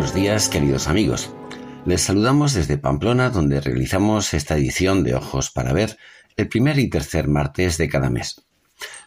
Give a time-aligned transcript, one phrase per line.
[0.00, 1.30] Buenos días, queridos amigos.
[1.84, 5.98] Les saludamos desde Pamplona, donde realizamos esta edición de Ojos para Ver
[6.38, 8.40] el primer y tercer martes de cada mes.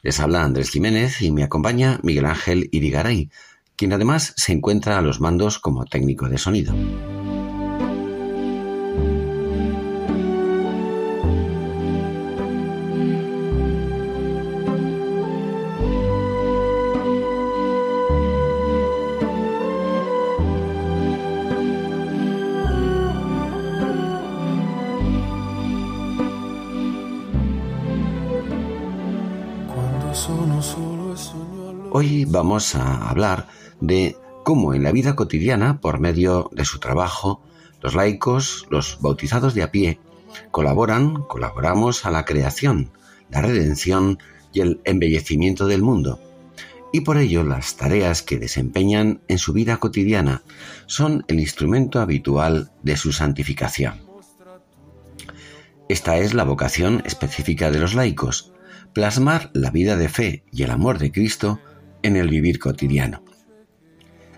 [0.03, 3.31] Les habla Andrés Jiménez y me acompaña Miguel Ángel Irigaray,
[3.75, 6.75] quien además se encuentra a los mandos como técnico de sonido.
[32.43, 33.47] Vamos a hablar
[33.79, 37.41] de cómo en la vida cotidiana, por medio de su trabajo,
[37.81, 40.01] los laicos, los bautizados de a pie,
[40.51, 42.91] colaboran, colaboramos a la creación,
[43.29, 44.19] la redención
[44.51, 46.19] y el embellecimiento del mundo.
[46.91, 50.43] Y por ello las tareas que desempeñan en su vida cotidiana
[50.85, 54.01] son el instrumento habitual de su santificación.
[55.87, 58.51] Esta es la vocación específica de los laicos,
[58.91, 61.61] plasmar la vida de fe y el amor de Cristo
[62.03, 63.23] en el vivir cotidiano.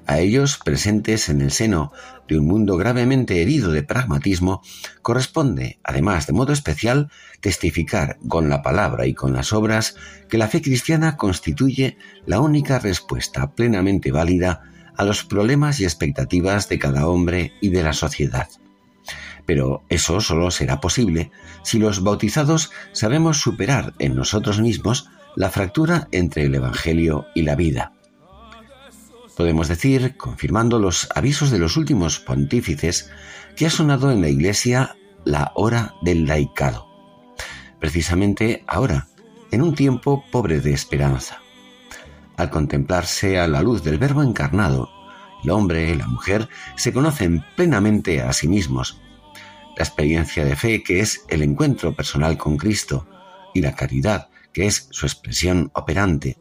[0.08, 1.92] A ellos, presentes en el seno
[2.28, 4.62] de un mundo gravemente herido de pragmatismo,
[5.02, 7.10] corresponde, además de modo especial,
[7.42, 9.96] testificar con la palabra y con las obras
[10.30, 14.62] que la fe cristiana constituye la única respuesta plenamente válida
[14.96, 18.48] a los problemas y expectativas de cada hombre y de la sociedad.
[19.48, 21.32] Pero eso solo será posible
[21.64, 27.56] si los bautizados sabemos superar en nosotros mismos la fractura entre el Evangelio y la
[27.56, 27.94] vida.
[29.36, 33.12] Podemos decir, confirmando los avisos de los últimos pontífices,
[33.56, 36.88] que ha sonado en la Iglesia la hora del laicado.
[37.80, 39.08] Precisamente ahora,
[39.52, 41.42] en un tiempo pobre de esperanza.
[42.38, 44.90] Al contemplarse a la luz del Verbo encarnado,
[45.44, 46.48] el hombre y la mujer
[46.78, 49.02] se conocen plenamente a sí mismos.
[49.78, 53.08] La experiencia de fe, que es el encuentro personal con Cristo,
[53.54, 56.38] y la caridad, que es su expresión operante,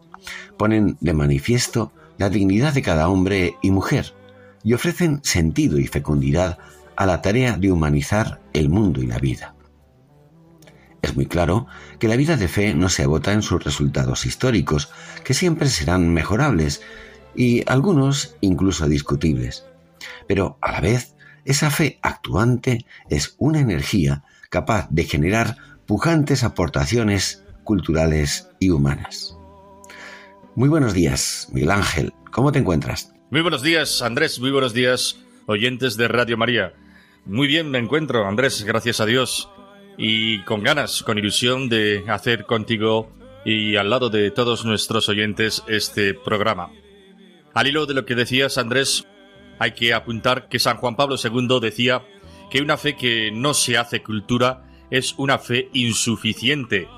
[0.57, 4.15] ponen de manifiesto la dignidad de cada hombre y mujer
[4.63, 6.59] y ofrecen sentido y fecundidad
[6.95, 9.57] a la tarea de humanizar el mundo y la vida.
[11.03, 11.67] Es muy claro
[11.99, 14.93] que la vida de fe no se agota en sus resultados históricos,
[15.25, 16.83] que siempre serán mejorables
[17.35, 19.67] y algunos incluso discutibles.
[20.29, 27.44] Pero a la vez, esa fe actuante es una energía capaz de generar pujantes aportaciones
[27.65, 29.37] culturales y humanas.
[30.55, 32.13] Muy buenos días, Miguel Ángel.
[32.31, 33.13] ¿Cómo te encuentras?
[33.31, 34.39] Muy buenos días, Andrés.
[34.39, 36.75] Muy buenos días, oyentes de Radio María.
[37.27, 39.49] Muy bien me encuentro, Andrés, gracias a Dios.
[39.97, 43.11] Y con ganas, con ilusión de hacer contigo
[43.45, 46.71] y al lado de todos nuestros oyentes este programa.
[47.55, 49.07] Al hilo de lo que decías, Andrés,
[49.59, 52.03] hay que apuntar que San Juan Pablo II decía
[52.51, 56.89] que una fe que no se hace cultura es una fe insuficiente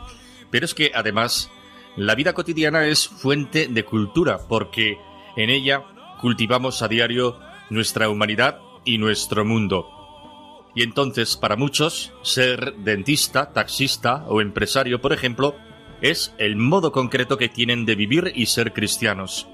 [0.50, 1.50] pero es que además
[1.96, 4.98] la vida cotidiana es fuente de cultura porque
[5.36, 5.82] en ella
[6.20, 7.38] cultivamos a diario
[7.70, 9.88] nuestra humanidad y nuestro mundo.
[10.74, 15.56] Y entonces para muchos ser dentista, taxista o empresario, por ejemplo,
[16.02, 19.48] es el modo concreto que tienen de vivir y ser cristianos.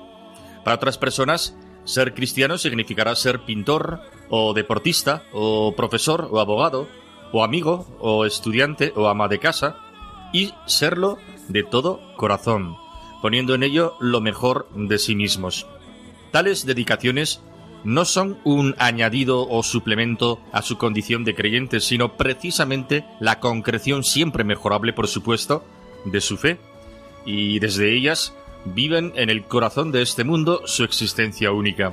[0.64, 6.88] Para otras personas, ser cristiano significará ser pintor o deportista o profesor o abogado
[7.32, 9.76] o amigo o estudiante o ama de casa
[10.32, 11.18] y serlo
[11.48, 12.76] de todo corazón,
[13.20, 15.66] poniendo en ello lo mejor de sí mismos.
[16.30, 17.42] Tales dedicaciones
[17.84, 24.04] no son un añadido o suplemento a su condición de creyentes, sino precisamente la concreción
[24.04, 25.64] siempre mejorable, por supuesto,
[26.04, 26.58] de su fe,
[27.26, 31.92] y desde ellas viven en el corazón de este mundo su existencia única.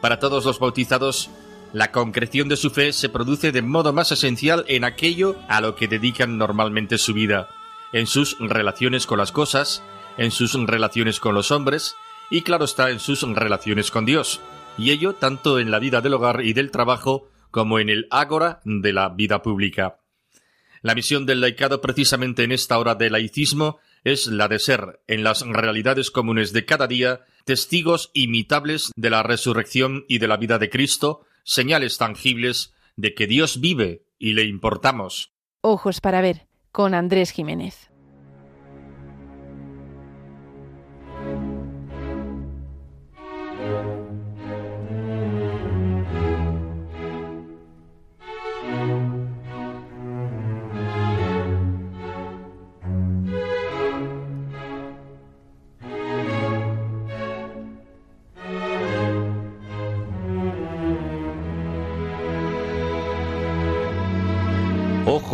[0.00, 1.30] Para todos los bautizados,
[1.76, 5.76] la concreción de su fe se produce de modo más esencial en aquello a lo
[5.76, 7.50] que dedican normalmente su vida,
[7.92, 9.82] en sus relaciones con las cosas,
[10.16, 11.94] en sus relaciones con los hombres
[12.30, 14.40] y claro está en sus relaciones con Dios.
[14.78, 18.60] y ello tanto en la vida del hogar y del trabajo como en el ágora
[18.64, 19.98] de la vida pública.
[20.80, 25.24] La misión del laicado precisamente en esta hora de laicismo es la de ser, en
[25.24, 30.58] las realidades comunes de cada día, testigos imitables de la resurrección y de la vida
[30.58, 35.32] de Cristo, señales tangibles de que Dios vive y le importamos.
[35.62, 37.90] Ojos para ver, con Andrés Jiménez.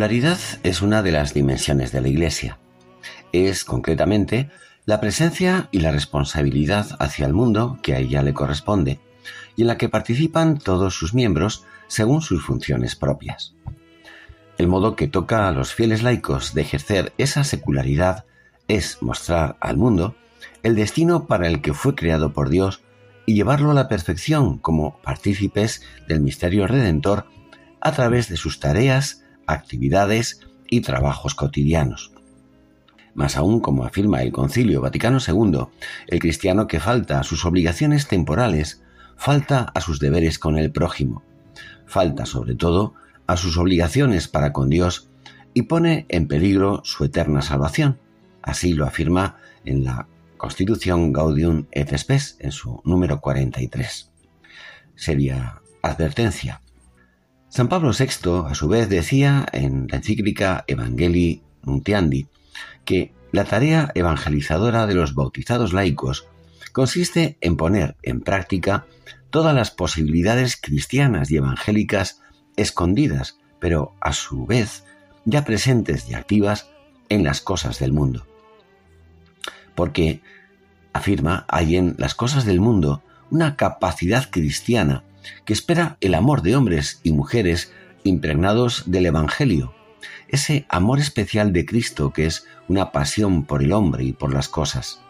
[0.00, 2.56] La secularidad es una de las dimensiones de la Iglesia.
[3.32, 4.48] Es, concretamente,
[4.86, 8.98] la presencia y la responsabilidad hacia el mundo que a ella le corresponde,
[9.56, 13.52] y en la que participan todos sus miembros según sus funciones propias.
[14.56, 18.24] El modo que toca a los fieles laicos de ejercer esa secularidad
[18.68, 20.14] es mostrar al mundo
[20.62, 22.80] el destino para el que fue creado por Dios
[23.26, 27.26] y llevarlo a la perfección como partícipes del misterio redentor
[27.82, 29.19] a través de sus tareas
[29.52, 32.12] actividades y trabajos cotidianos.
[33.14, 35.66] Más aún, como afirma el Concilio Vaticano II,
[36.06, 38.82] el cristiano que falta a sus obligaciones temporales,
[39.16, 41.22] falta a sus deberes con el prójimo,
[41.86, 42.94] falta sobre todo
[43.26, 45.08] a sus obligaciones para con Dios
[45.54, 47.98] y pone en peligro su eterna salvación.
[48.42, 50.06] Así lo afirma en la
[50.36, 54.10] Constitución Gaudium et Spes en su número 43.
[54.94, 56.62] Sería advertencia.
[57.50, 62.28] San Pablo VI, a su vez, decía en la encíclica Evangelii Nuntiandi
[62.84, 66.28] que la tarea evangelizadora de los bautizados laicos
[66.72, 68.86] consiste en poner en práctica
[69.30, 72.22] todas las posibilidades cristianas y evangélicas
[72.54, 74.84] escondidas, pero a su vez
[75.24, 76.70] ya presentes y activas
[77.08, 78.28] en las cosas del mundo.
[79.74, 80.22] Porque,
[80.92, 85.02] afirma, hay en las cosas del mundo una capacidad cristiana
[85.44, 87.72] que espera el amor de hombres y mujeres
[88.04, 89.74] impregnados del Evangelio,
[90.28, 94.48] ese amor especial de Cristo que es una pasión por el hombre y por las
[94.48, 95.00] cosas.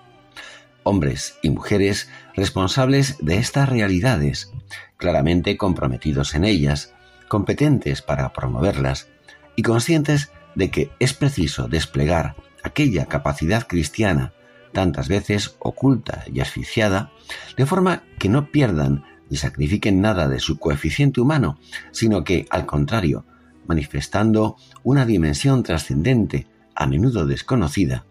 [0.83, 4.53] Hombres y mujeres responsables de estas realidades,
[4.97, 6.95] claramente comprometidos en ellas,
[7.29, 9.09] competentes para promoverlas
[9.57, 14.33] y conscientes de que es preciso desplegar aquella capacidad cristiana
[14.73, 17.11] tantas veces oculta y asfixiada,
[17.57, 21.59] de forma que no pierdan y sacrifiquen nada de su coeficiente humano,
[21.93, 23.25] sino que, al contrario,
[23.67, 28.05] manifestando una dimensión trascendente, a menudo desconocida,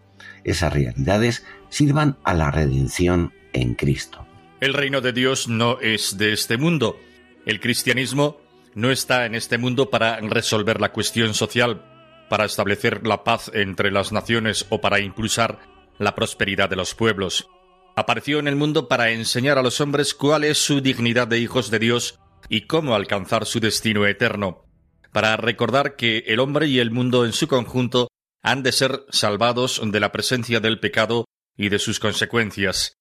[0.44, 4.26] esas realidades sirvan a la redención en Cristo.
[4.60, 6.98] El reino de Dios no es de este mundo.
[7.46, 8.38] El cristianismo
[8.74, 11.82] no está en este mundo para resolver la cuestión social,
[12.28, 15.58] para establecer la paz entre las naciones o para impulsar
[15.98, 17.48] la prosperidad de los pueblos.
[17.96, 21.70] Apareció en el mundo para enseñar a los hombres cuál es su dignidad de hijos
[21.70, 22.18] de Dios
[22.48, 24.66] y cómo alcanzar su destino eterno,
[25.12, 28.08] para recordar que el hombre y el mundo en su conjunto
[28.42, 32.94] han de ser salvados de la presencia del pecado y de sus consecuencias.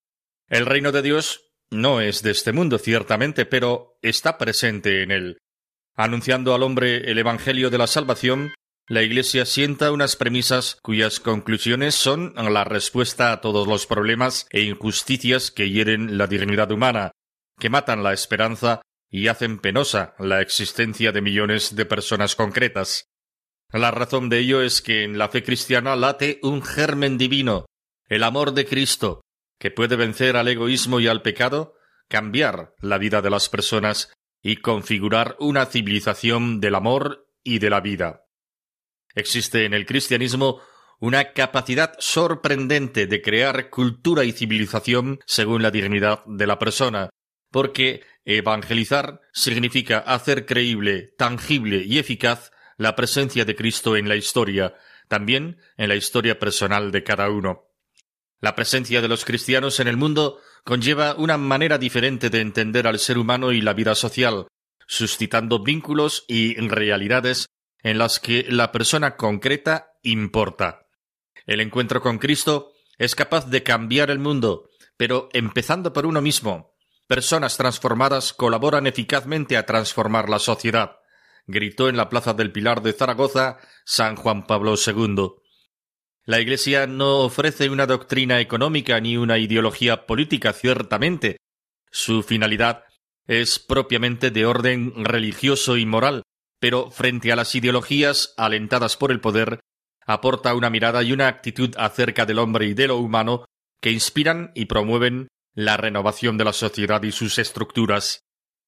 [0.48, 5.38] El reino de Dios no es de este mundo, ciertamente, pero está presente en él.
[5.96, 8.53] Anunciando al hombre el Evangelio de la salvación,
[8.89, 14.62] la Iglesia sienta unas premisas cuyas conclusiones son la respuesta a todos los problemas e
[14.62, 17.12] injusticias que hieren la dignidad humana,
[17.60, 23.05] que matan la esperanza y hacen penosa la existencia de millones de personas concretas.
[23.72, 27.67] La razón de ello es que en la fe cristiana late un germen divino,
[28.08, 29.22] el amor de Cristo,
[29.60, 31.75] que puede vencer al egoísmo y al pecado,
[32.08, 37.81] cambiar la vida de las personas y configurar una civilización del amor y de la
[37.81, 38.24] vida.
[39.16, 40.62] Existe en el cristianismo
[41.00, 47.10] una capacidad sorprendente de crear cultura y civilización según la dignidad de la persona,
[47.51, 54.75] porque evangelizar significa hacer creíble, tangible y eficaz la presencia de Cristo en la historia,
[55.08, 57.66] también en la historia personal de cada uno.
[58.42, 63.00] La presencia de los cristianos en el mundo conlleva una manera diferente de entender al
[63.00, 64.48] ser humano y la vida social,
[64.88, 67.48] suscitando vínculos y realidades
[67.84, 70.88] en las que la persona concreta importa.
[71.46, 76.76] El encuentro con Cristo es capaz de cambiar el mundo, pero empezando por uno mismo.
[77.08, 81.00] Personas transformadas colaboran eficazmente a transformar la sociedad
[81.50, 85.32] gritó en la Plaza del Pilar de Zaragoza San Juan Pablo II.
[86.26, 91.38] La Iglesia no ofrece una doctrina económica ni una ideología política, ciertamente.
[91.92, 92.84] Su finalidad
[93.26, 96.22] es propiamente de orden religioso y moral,
[96.60, 99.60] pero frente a las ideologías alentadas por el poder,
[100.06, 103.46] aporta una mirada y una actitud acerca del hombre y de lo humano
[103.82, 108.22] que inspiran y promueven la renovación de la sociedad y sus estructuras.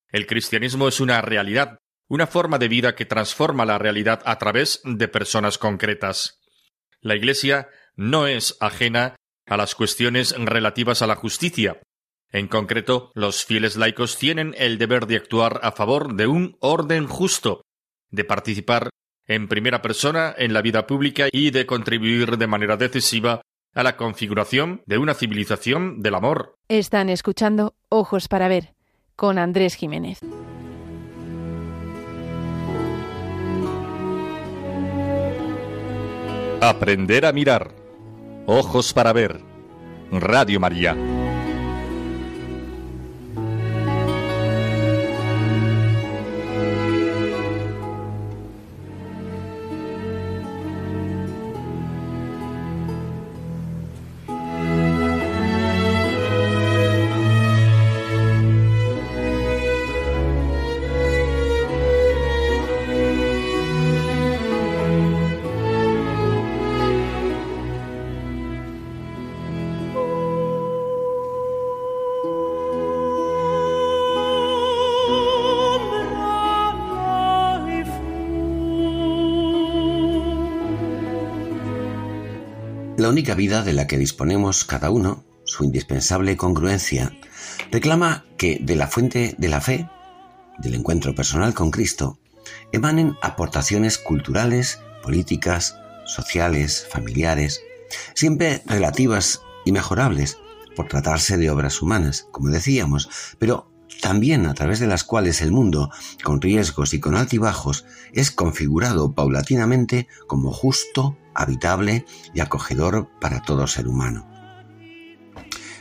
[0.09, 4.81] El cristianismo es una realidad, una forma de vida que transforma la realidad a través
[4.83, 6.41] de personas concretas.
[7.01, 9.15] La Iglesia no es ajena
[9.47, 11.81] a las cuestiones relativas a la justicia.
[12.29, 17.07] En concreto, los fieles laicos tienen el deber de actuar a favor de un orden
[17.07, 17.63] justo,
[18.11, 18.89] de participar
[19.27, 23.41] en primera persona en la vida pública y de contribuir de manera decisiva
[23.73, 26.55] a la configuración de una civilización del amor.
[26.67, 28.73] Están escuchando Ojos para Ver
[29.15, 30.19] con Andrés Jiménez.
[36.61, 37.71] Aprender a mirar.
[38.45, 39.41] Ojos para ver.
[40.11, 40.95] Radio María.
[83.11, 87.11] Única vida de la que disponemos cada uno, su indispensable congruencia,
[87.69, 89.89] reclama que de la fuente de la fe,
[90.59, 92.19] del encuentro personal con Cristo,
[92.71, 95.75] emanen aportaciones culturales, políticas,
[96.05, 97.61] sociales, familiares,
[98.13, 100.37] siempre relativas y mejorables,
[100.75, 103.69] por tratarse de obras humanas, como decíamos, pero
[104.01, 105.91] también a través de las cuales el mundo,
[106.23, 113.67] con riesgos y con altibajos, es configurado paulatinamente como justo, habitable y acogedor para todo
[113.67, 114.27] ser humano.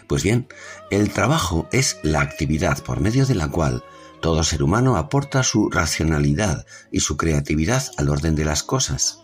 [0.07, 0.49] Pues bien,
[0.90, 3.85] el trabajo es la actividad por medio de la cual
[4.21, 9.21] todo ser humano aporta su racionalidad y su creatividad al orden de las cosas,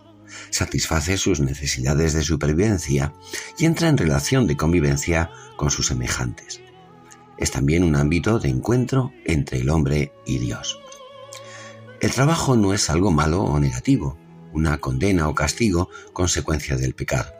[0.49, 3.13] satisface sus necesidades de supervivencia
[3.57, 6.61] y entra en relación de convivencia con sus semejantes.
[7.37, 10.79] Es también un ámbito de encuentro entre el hombre y Dios.
[12.01, 14.17] El trabajo no es algo malo o negativo,
[14.57, 17.31] una condena o castigo consecuencia del pecado.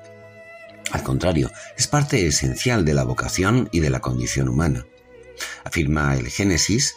[0.92, 4.86] Al contrario, es parte esencial de la vocación y de la condición humana.
[5.66, 6.96] Afirma el Génesis,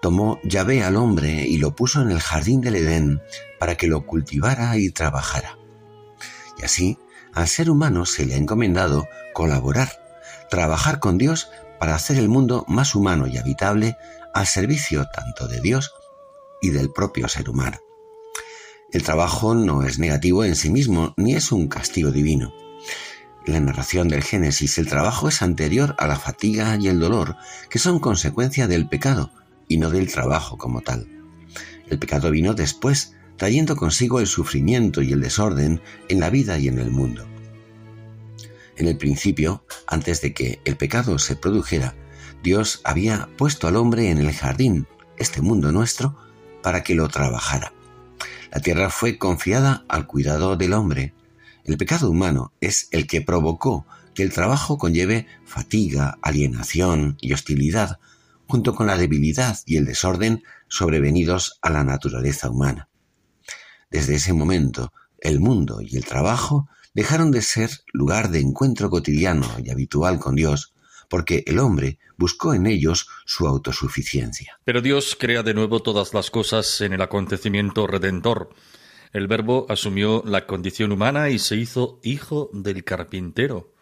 [0.00, 3.22] tomó Yahvé al hombre y lo puso en el jardín del Edén
[3.60, 5.58] para que lo cultivara y trabajara.
[6.58, 6.98] Y así,
[7.34, 9.90] al ser humano se le ha encomendado colaborar,
[10.50, 13.96] trabajar con Dios para hacer el mundo más humano y habitable
[14.34, 15.92] al servicio tanto de Dios
[16.60, 17.78] y del propio ser humano.
[18.92, 22.52] El trabajo no es negativo en sí mismo, ni es un castigo divino.
[23.46, 27.36] La narración del Génesis, el trabajo es anterior a la fatiga y el dolor,
[27.70, 29.32] que son consecuencia del pecado
[29.66, 31.08] y no del trabajo como tal.
[31.88, 35.80] El pecado vino después, trayendo consigo el sufrimiento y el desorden
[36.10, 37.26] en la vida y en el mundo.
[38.76, 41.94] En el principio, antes de que el pecado se produjera,
[42.42, 46.14] Dios había puesto al hombre en el jardín, este mundo nuestro,
[46.62, 47.72] para que lo trabajara.
[48.52, 51.14] La tierra fue confiada al cuidado del hombre.
[51.64, 57.98] El pecado humano es el que provocó que el trabajo conlleve fatiga, alienación y hostilidad,
[58.46, 62.90] junto con la debilidad y el desorden sobrevenidos a la naturaleza humana.
[63.90, 69.48] Desde ese momento, el mundo y el trabajo dejaron de ser lugar de encuentro cotidiano
[69.64, 70.71] y habitual con Dios,
[71.12, 74.58] porque el hombre buscó en ellos su autosuficiencia.
[74.64, 78.48] Pero Dios crea de nuevo todas las cosas en el acontecimiento redentor.
[79.12, 83.74] El Verbo asumió la condición humana y se hizo hijo del carpintero,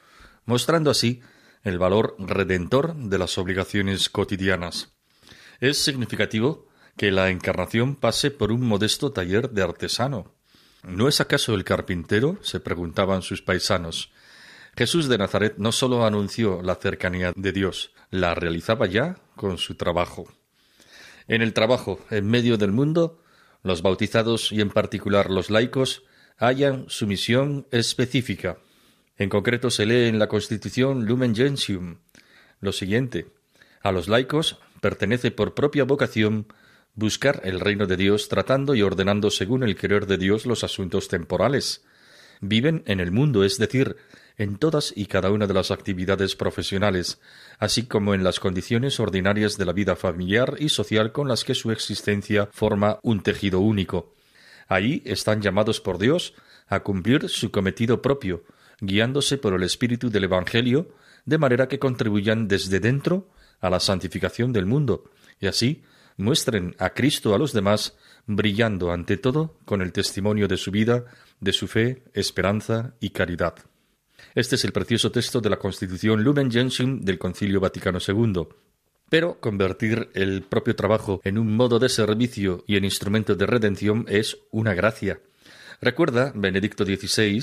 [0.45, 1.21] mostrando así
[1.63, 4.93] el valor redentor de las obligaciones cotidianas.
[5.61, 10.35] Es significativo que la encarnación pase por un modesto taller de artesano.
[10.83, 12.41] ¿No es acaso el carpintero?
[12.43, 14.11] se preguntaban sus paisanos.
[14.77, 19.75] Jesús de Nazaret no sólo anunció la cercanía de Dios, la realizaba ya con su
[19.75, 20.33] trabajo.
[21.29, 23.23] En el trabajo, en medio del mundo,
[23.63, 26.03] los bautizados y en particular los laicos
[26.39, 28.59] hallan su misión específica.
[29.19, 31.99] En concreto se lee en la Constitución Lumen Gentium
[32.61, 33.29] lo siguiente:
[33.83, 36.47] a los laicos pertenece por propia vocación
[36.95, 41.09] buscar el reino de Dios tratando y ordenando según el querer de Dios los asuntos
[41.09, 41.85] temporales.
[42.41, 43.97] Viven en el mundo, es decir,
[44.39, 47.21] en todas y cada una de las actividades profesionales,
[47.59, 51.55] así como en las condiciones ordinarias de la vida familiar y social con las que
[51.55, 54.15] su existencia forma un tejido único.
[54.69, 56.33] Ahí están llamados por Dios
[56.69, 58.45] a cumplir su cometido propio,
[58.81, 60.89] guiándose por el espíritu del Evangelio,
[61.27, 63.29] de manera que contribuyan desde dentro
[63.61, 65.83] a la santificación del mundo, y así
[66.17, 71.05] muestren a Cristo a los demás, brillando ante todo con el testimonio de su vida,
[71.41, 73.55] de su fe, esperanza y caridad.
[74.35, 78.47] Este es el precioso texto de la Constitución Lumen Gentium del Concilio Vaticano II.
[79.09, 84.05] Pero convertir el propio trabajo en un modo de servicio y en instrumento de redención
[84.09, 85.21] es una gracia.
[85.81, 87.43] Recuerda Benedicto XVI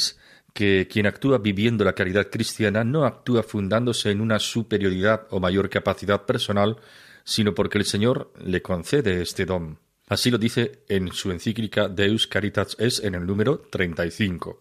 [0.54, 5.70] que quien actúa viviendo la caridad cristiana no actúa fundándose en una superioridad o mayor
[5.70, 6.78] capacidad personal,
[7.26, 9.78] sino porque el Señor le concede este don.
[10.08, 14.60] Así lo dice en su encíclica Deus Caritas es en el número 35.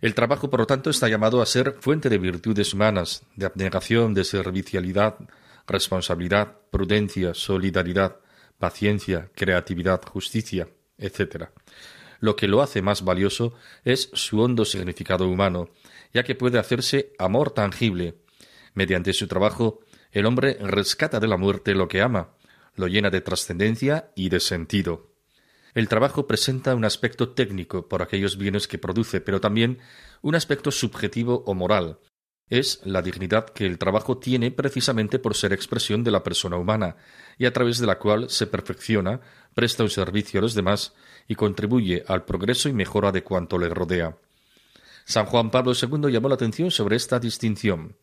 [0.00, 4.12] El trabajo, por lo tanto, está llamado a ser fuente de virtudes humanas, de abnegación,
[4.12, 5.16] de servicialidad,
[5.66, 8.16] responsabilidad, prudencia, solidaridad,
[8.58, 11.46] paciencia, creatividad, justicia, etc.
[12.20, 15.70] Lo que lo hace más valioso es su hondo significado humano,
[16.12, 18.16] ya que puede hacerse amor tangible.
[18.74, 19.80] Mediante su trabajo,
[20.12, 22.34] el hombre rescata de la muerte lo que ama,
[22.78, 25.12] lo llena de trascendencia y de sentido.
[25.74, 29.78] El trabajo presenta un aspecto técnico por aquellos bienes que produce, pero también
[30.22, 31.98] un aspecto subjetivo o moral.
[32.48, 36.96] Es la dignidad que el trabajo tiene precisamente por ser expresión de la persona humana,
[37.36, 39.20] y a través de la cual se perfecciona,
[39.54, 40.94] presta un servicio a los demás
[41.26, 44.16] y contribuye al progreso y mejora de cuanto le rodea.
[45.04, 47.96] San Juan Pablo II llamó la atención sobre esta distinción.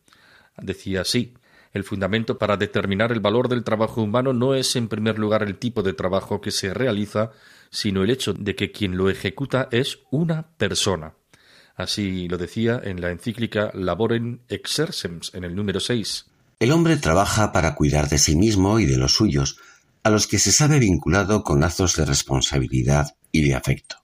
[0.56, 1.34] Decía así
[1.76, 5.58] el fundamento para determinar el valor del trabajo humano no es en primer lugar el
[5.58, 7.30] tipo de trabajo que se realiza,
[7.70, 11.14] sino el hecho de que quien lo ejecuta es una persona.
[11.76, 16.26] Así lo decía en la encíclica Laborem Exercems en el número 6.
[16.58, 19.58] El hombre trabaja para cuidar de sí mismo y de los suyos,
[20.02, 23.96] a los que se sabe vinculado con lazos de responsabilidad y de afecto.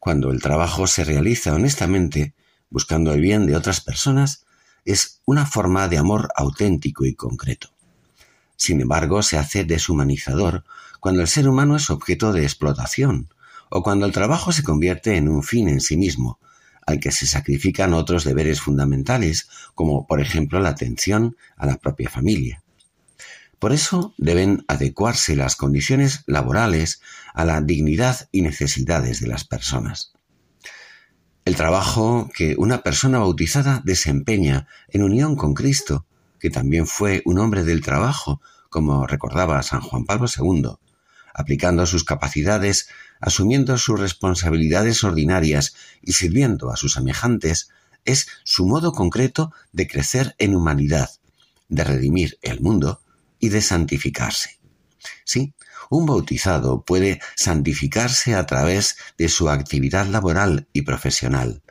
[0.00, 2.34] Cuando el trabajo se realiza honestamente,
[2.68, 4.43] buscando el bien de otras personas,
[4.84, 7.70] es una forma de amor auténtico y concreto.
[8.56, 10.64] Sin embargo, se hace deshumanizador
[11.00, 13.28] cuando el ser humano es objeto de explotación
[13.68, 16.38] o cuando el trabajo se convierte en un fin en sí mismo,
[16.86, 22.08] al que se sacrifican otros deberes fundamentales, como por ejemplo la atención a la propia
[22.08, 22.62] familia.
[23.58, 27.00] Por eso deben adecuarse las condiciones laborales
[27.32, 30.13] a la dignidad y necesidades de las personas.
[31.44, 36.06] El trabajo que una persona bautizada desempeña en unión con Cristo,
[36.40, 40.70] que también fue un hombre del trabajo, como recordaba San Juan Pablo II,
[41.34, 42.88] aplicando sus capacidades,
[43.20, 47.68] asumiendo sus responsabilidades ordinarias y sirviendo a sus semejantes,
[48.06, 51.10] es su modo concreto de crecer en humanidad,
[51.68, 53.02] de redimir el mundo
[53.38, 54.60] y de santificarse.
[55.24, 55.52] Sí,
[55.90, 61.62] un bautizado puede santificarse a través de su actividad laboral y profesional,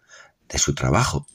[0.50, 1.28] de su trabajo,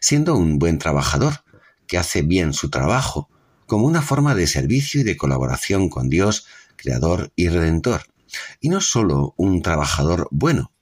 [0.00, 1.44] siendo un buen trabajador,
[1.86, 3.28] que hace bien su trabajo,
[3.66, 8.02] como una forma de servicio y de colaboración con Dios creador y redentor,
[8.60, 10.72] y no sólo un trabajador bueno,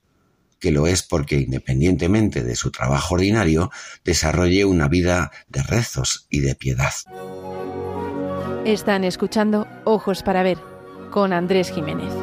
[0.59, 3.71] que lo es porque independientemente de su trabajo ordinario,
[4.03, 6.93] desarrolle una vida de rezos y de piedad.
[8.65, 10.68] Están escuchando Ojos para Ver
[11.09, 12.13] con Andrés Jiménez.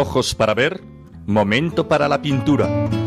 [0.00, 0.80] ojos para ver,
[1.26, 2.99] momento para la pintura.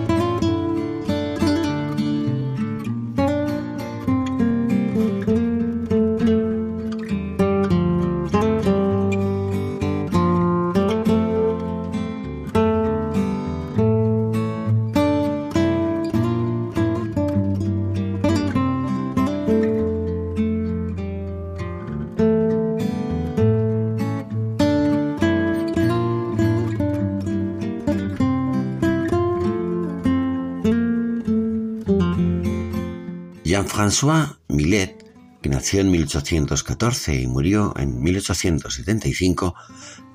[33.94, 34.98] Jean-François Millet,
[35.44, 39.54] que nació en 1814 y murió en 1875,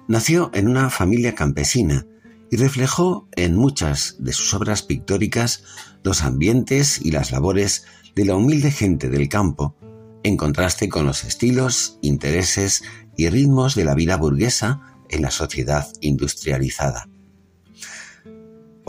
[0.09, 2.05] nació en una familia campesina
[2.51, 5.63] y reflejó en muchas de sus obras pictóricas
[6.03, 7.85] los ambientes y las labores
[8.17, 9.77] de la humilde gente del campo,
[10.25, 12.83] en contraste con los estilos, intereses
[13.17, 17.09] y ritmos de la vida burguesa en la sociedad industrializada.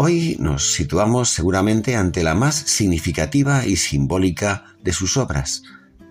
[0.02, 5.64] Hoy nos situamos seguramente ante la más significativa y simbólica de sus obras,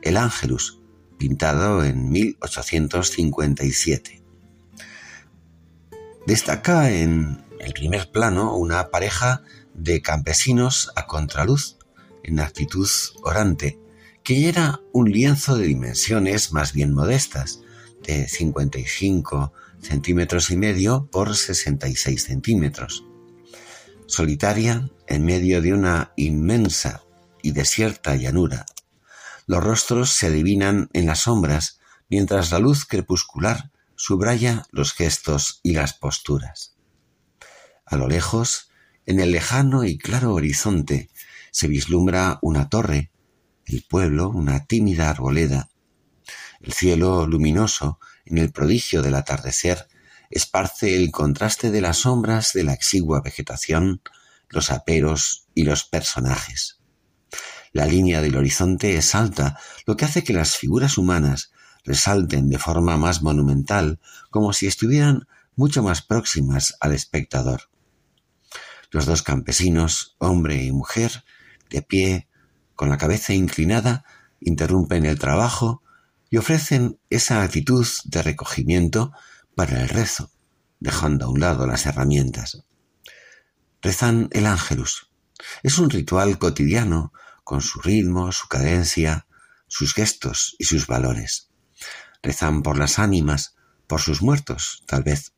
[0.03, 0.79] el Ángelus,
[1.17, 4.23] pintado en 1857.
[6.27, 9.41] Destaca en el primer plano una pareja
[9.73, 11.79] de campesinos a contraluz,
[12.23, 12.91] en actitud
[13.23, 13.79] orante,
[14.23, 17.63] que era un lienzo de dimensiones más bien modestas,
[18.07, 23.08] de 55 centímetros y medio por 66 centímetros.
[24.09, 27.03] Solitaria en medio de una inmensa
[27.43, 28.65] y desierta llanura.
[29.47, 35.75] Los rostros se adivinan en las sombras, mientras la luz crepuscular subraya los gestos y
[35.75, 36.75] las posturas.
[37.85, 38.71] A lo lejos,
[39.05, 41.11] en el lejano y claro horizonte,
[41.51, 43.13] se vislumbra una torre,
[43.67, 45.69] el pueblo una tímida arboleda.
[46.61, 49.87] El cielo luminoso, en el prodigio del atardecer,
[50.31, 54.03] esparce el contraste de las sombras de la exigua vegetación,
[54.49, 56.79] los aperos y los personajes.
[57.73, 61.53] La línea del horizonte es alta, lo que hace que las figuras humanas
[61.85, 67.63] resalten de forma más monumental, como si estuvieran mucho más próximas al espectador.
[68.91, 71.25] Los dos campesinos, hombre y mujer,
[71.69, 72.29] de pie,
[72.75, 74.05] con la cabeza inclinada,
[74.41, 75.83] interrumpen el trabajo
[76.31, 79.13] y ofrecen esa actitud de recogimiento
[79.59, 80.31] para el rezo,
[80.79, 82.65] dejando a un lado las herramientas.
[83.83, 85.11] Rezan el ángelus.
[85.65, 89.27] Es un ritual cotidiano, con su ritmo, su cadencia,
[89.67, 91.49] sus gestos y sus valores
[92.23, 93.55] rezan por las ánimas,
[93.87, 95.33] por sus muertos, tal vez.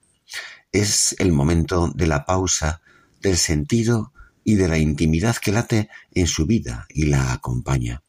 [0.73, 2.83] Es el momento de la pausa,
[3.21, 4.13] del sentido
[4.45, 8.03] y de la intimidad que late en su vida y la acompaña.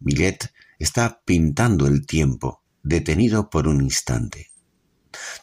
[0.00, 4.52] Millet está pintando el tiempo, detenido por un instante.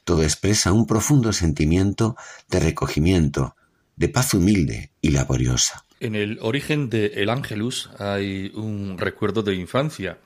[0.03, 2.15] Todo expresa un profundo sentimiento
[2.49, 3.55] de recogimiento,
[3.95, 5.83] de paz humilde y laboriosa.
[5.99, 10.17] En el origen de El Ángelus hay un recuerdo de infancia.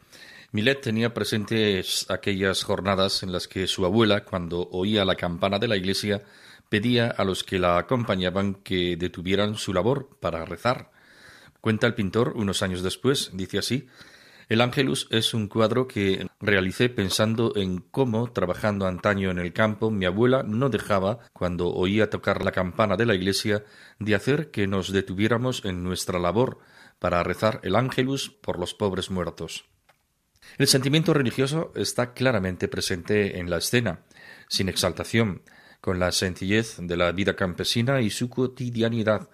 [0.52, 5.68] Millet tenía presentes aquellas jornadas en las que su abuela, cuando oía la campana de
[5.68, 6.24] la iglesia,
[6.70, 10.92] pedía a los que la acompañaban que detuvieran su labor para rezar.
[11.62, 13.88] Cuenta el pintor unos años después, dice así
[14.50, 19.92] El Ángelus es un cuadro que realicé pensando en cómo, trabajando antaño en el campo,
[19.92, 23.64] mi abuela no dejaba, cuando oía tocar la campana de la iglesia,
[24.00, 26.58] de hacer que nos detuviéramos en nuestra labor
[26.98, 29.66] para rezar el Ángelus por los pobres muertos.
[30.58, 34.00] El sentimiento religioso está claramente presente en la escena,
[34.48, 35.44] sin exaltación,
[35.80, 39.30] con la sencillez de la vida campesina y su cotidianidad.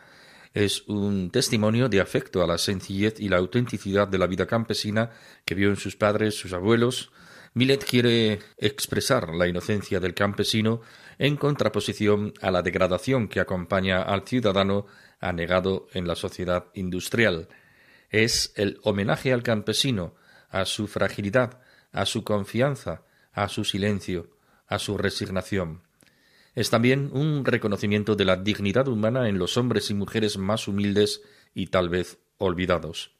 [0.56, 5.12] Es un testimonio de afecto a la sencillez y la autenticidad de la vida campesina
[5.44, 7.12] que vio en sus padres, sus abuelos.
[7.54, 10.80] Millet quiere expresar la inocencia del campesino
[11.20, 14.86] en contraposición a la degradación que acompaña al ciudadano
[15.20, 17.50] anegado en la sociedad industrial.
[18.10, 20.16] Es el homenaje al campesino,
[20.50, 21.60] a su fragilidad,
[21.92, 23.02] a su confianza,
[23.34, 24.30] a su silencio,
[24.68, 25.85] a su resignación.
[26.56, 31.22] Es también un reconocimiento de la dignidad humana en los hombres y mujeres más humildes
[31.54, 33.12] y tal vez olvidados.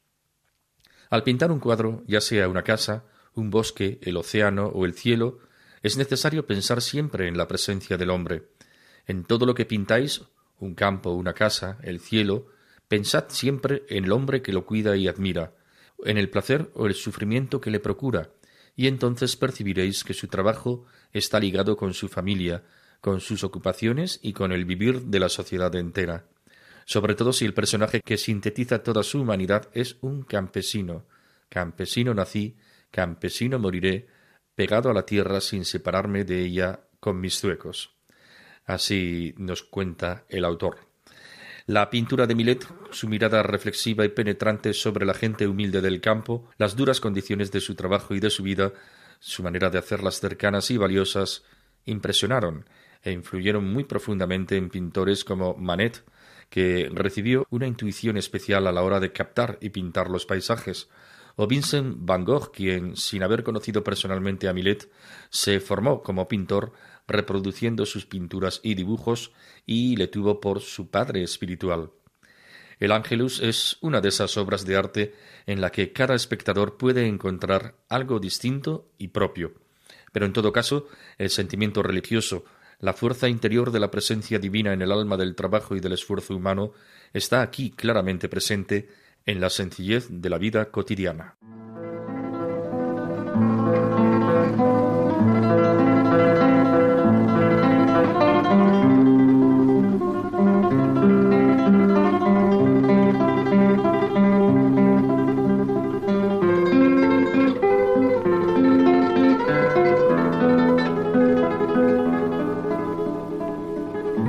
[1.10, 5.38] Al pintar un cuadro, ya sea una casa, un bosque, el océano o el cielo,
[5.82, 8.48] es necesario pensar siempre en la presencia del hombre.
[9.06, 10.22] En todo lo que pintáis,
[10.58, 12.48] un campo, una casa, el cielo,
[12.88, 15.54] pensad siempre en el hombre que lo cuida y admira,
[16.04, 18.30] en el placer o el sufrimiento que le procura,
[18.74, 22.64] y entonces percibiréis que su trabajo está ligado con su familia,
[23.00, 26.26] con sus ocupaciones y con el vivir de la sociedad entera,
[26.84, 31.04] sobre todo si el personaje que sintetiza toda su humanidad es un campesino.
[31.48, 32.56] Campesino nací,
[32.90, 34.08] campesino moriré,
[34.54, 37.94] pegado a la tierra sin separarme de ella con mis zuecos.
[38.64, 40.78] Así nos cuenta el autor.
[41.66, 46.48] La pintura de Millet, su mirada reflexiva y penetrante sobre la gente humilde del campo,
[46.58, 48.72] las duras condiciones de su trabajo y de su vida,
[49.18, 51.42] su manera de hacerlas cercanas y valiosas,
[51.84, 52.66] impresionaron
[53.06, 56.04] e influyeron muy profundamente en pintores como Manet,
[56.50, 60.88] que recibió una intuición especial a la hora de captar y pintar los paisajes,
[61.36, 64.90] o Vincent van Gogh, quien, sin haber conocido personalmente a Millet,
[65.28, 66.72] se formó como pintor
[67.06, 69.32] reproduciendo sus pinturas y dibujos
[69.66, 71.90] y le tuvo por su padre espiritual.
[72.80, 75.14] El Ángelus es una de esas obras de arte
[75.46, 79.54] en la que cada espectador puede encontrar algo distinto y propio.
[80.12, 80.88] Pero en todo caso,
[81.18, 82.44] el sentimiento religioso,
[82.78, 86.36] la fuerza interior de la presencia divina en el alma del trabajo y del esfuerzo
[86.36, 86.72] humano
[87.12, 88.88] está aquí claramente presente
[89.24, 91.36] en la sencillez de la vida cotidiana.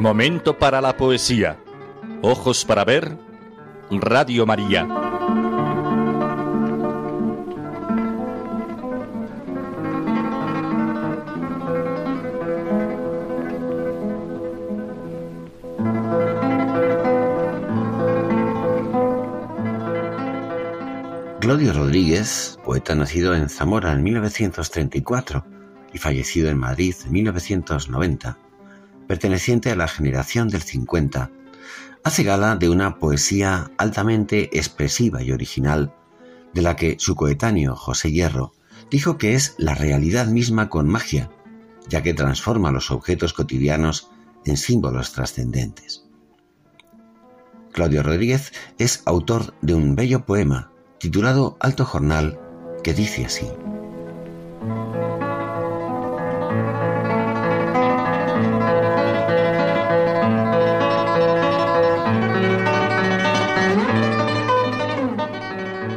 [0.08, 1.60] Momento para la poesía.
[2.22, 3.18] Ojos para ver.
[3.92, 4.88] Radio María.
[21.42, 25.46] Claudio Rodríguez, poeta nacido en Zamora en 1934
[25.92, 28.38] y fallecido en Madrid en 1990,
[29.08, 31.32] perteneciente a la generación del 50,
[32.04, 35.94] hace gala de una poesía altamente expresiva y original,
[36.54, 38.54] de la que su coetáneo José Hierro
[38.90, 41.30] dijo que es la realidad misma con magia,
[41.90, 44.10] ya que transforma los objetos cotidianos
[44.46, 46.06] en símbolos trascendentes.
[47.72, 52.40] Claudio Rodríguez es autor de un bello poema titulado Alto Jornal
[52.84, 53.48] que dice así.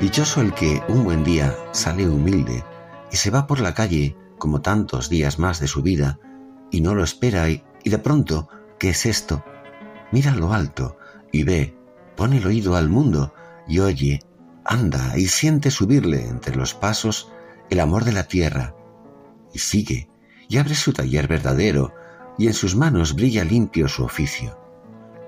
[0.01, 2.65] Dichoso el que un buen día sale humilde
[3.13, 6.19] y se va por la calle como tantos días más de su vida
[6.71, 9.45] y no lo espera y, de pronto, ¿qué es esto?
[10.11, 10.97] Mira lo alto
[11.31, 11.77] y ve,
[12.17, 13.35] pone el oído al mundo
[13.69, 14.21] y oye,
[14.65, 17.31] anda y siente subirle entre los pasos
[17.69, 18.75] el amor de la tierra
[19.53, 20.09] y sigue
[20.49, 21.93] y abre su taller verdadero
[22.39, 24.60] y en sus manos brilla limpio su oficio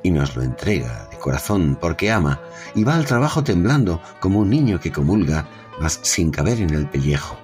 [0.03, 2.41] y nos lo entrega de corazón porque ama
[2.75, 5.47] y va al trabajo temblando como un niño que comulga,
[5.81, 7.37] mas sin caber en el pellejo.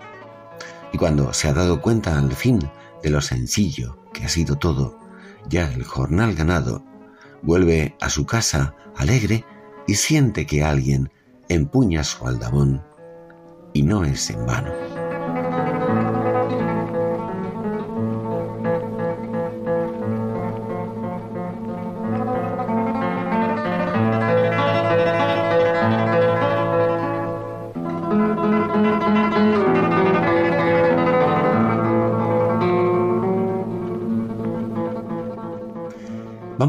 [0.92, 2.68] Y cuando se ha dado cuenta al fin
[3.02, 4.98] de lo sencillo que ha sido todo,
[5.48, 6.82] ya el jornal ganado,
[7.42, 9.44] vuelve a su casa alegre
[9.86, 11.10] y siente que alguien
[11.48, 12.82] empuña su aldabón
[13.72, 14.97] y no es en vano.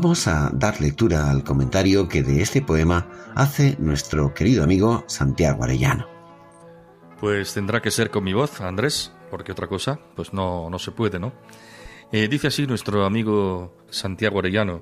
[0.10, 5.63] Vamos a dar lectura al comentario que de este poema hace nuestro querido amigo Santiago
[5.63, 6.08] Arellano.
[7.19, 10.89] Pues tendrá que ser con mi voz, Andrés, porque otra cosa, pues no, no se
[10.93, 11.34] puede, ¿no?
[12.12, 14.82] Eh, dice así nuestro amigo Santiago Arellano,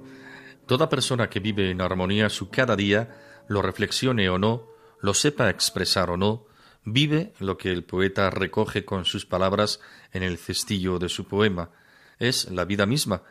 [0.65, 3.13] toda persona que vive en armonía su cada día,
[3.49, 4.63] lo reflexione o no,
[5.01, 6.45] lo sepa expresar o no,
[6.85, 9.81] vive lo que el poeta recoge con sus palabras
[10.13, 11.71] en el cestillo de su poema.
[12.17, 13.23] Es la vida misma,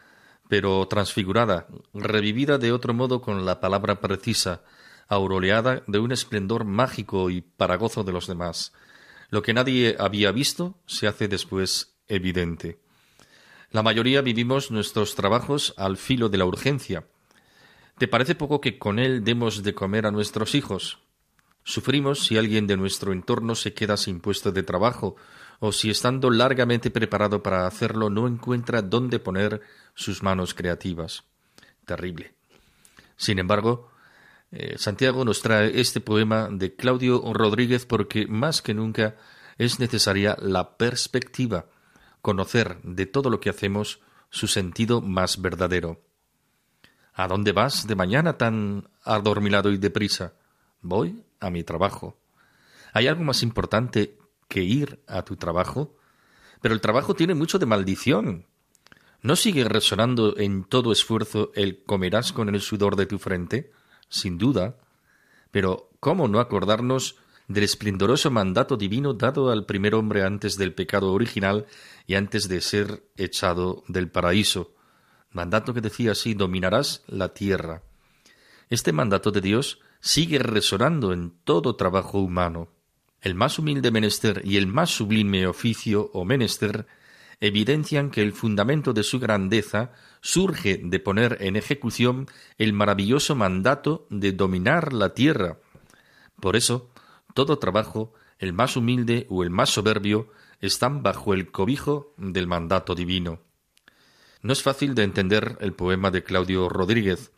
[0.49, 4.63] pero transfigurada, revivida de otro modo con la palabra precisa,
[5.09, 8.73] auroleada de un esplendor mágico y para gozo de los demás.
[9.31, 12.81] Lo que nadie había visto se hace después evidente.
[13.71, 17.07] La mayoría vivimos nuestros trabajos al filo de la urgencia.
[17.99, 21.01] ¿Te parece poco que con él demos de comer a nuestros hijos?
[21.65, 25.17] Sufrimos si alguien de nuestro entorno se queda sin puesto de trabajo
[25.61, 29.63] o si estando largamente preparado para hacerlo no encuentra dónde poner
[29.95, 31.25] sus manos creativas.
[31.85, 32.35] Terrible.
[33.17, 33.91] Sin embargo,
[34.51, 39.17] eh, Santiago nos trae este poema de Claudio Rodríguez porque más que nunca
[39.59, 41.67] es necesaria la perspectiva,
[42.21, 46.03] conocer de todo lo que hacemos su sentido más verdadero.
[47.15, 50.35] ¿A dónde vas de mañana tan adormilado y deprisa?
[50.83, 52.19] Voy a mi trabajo.
[52.93, 55.97] ¿Hay algo más importante que ir a tu trabajo?
[56.61, 58.47] Pero el trabajo tiene mucho de maldición.
[59.23, 63.73] ¿No sigue resonando en todo esfuerzo el comerás con el sudor de tu frente?
[64.09, 64.79] Sin duda.
[65.51, 67.17] Pero ¿cómo no acordarnos
[67.49, 71.67] del esplendoroso mandato divino dado al primer hombre antes del pecado original
[72.07, 74.75] y antes de ser echado del paraíso?
[75.33, 77.83] Mandato que decía así, dominarás la tierra.
[78.71, 82.76] Este mandato de Dios sigue resonando en todo trabajo humano.
[83.27, 86.87] El más humilde menester y el más sublime oficio o menester
[87.41, 94.07] evidencian que el fundamento de su grandeza surge de poner en ejecución el maravilloso mandato
[94.11, 95.59] de dominar la tierra.
[96.41, 96.89] Por eso,
[97.35, 102.95] todo trabajo, el más humilde o el más soberbio, están bajo el cobijo del mandato
[102.95, 103.41] divino.
[104.41, 107.33] No es fácil de entender el poema de Claudio Rodríguez,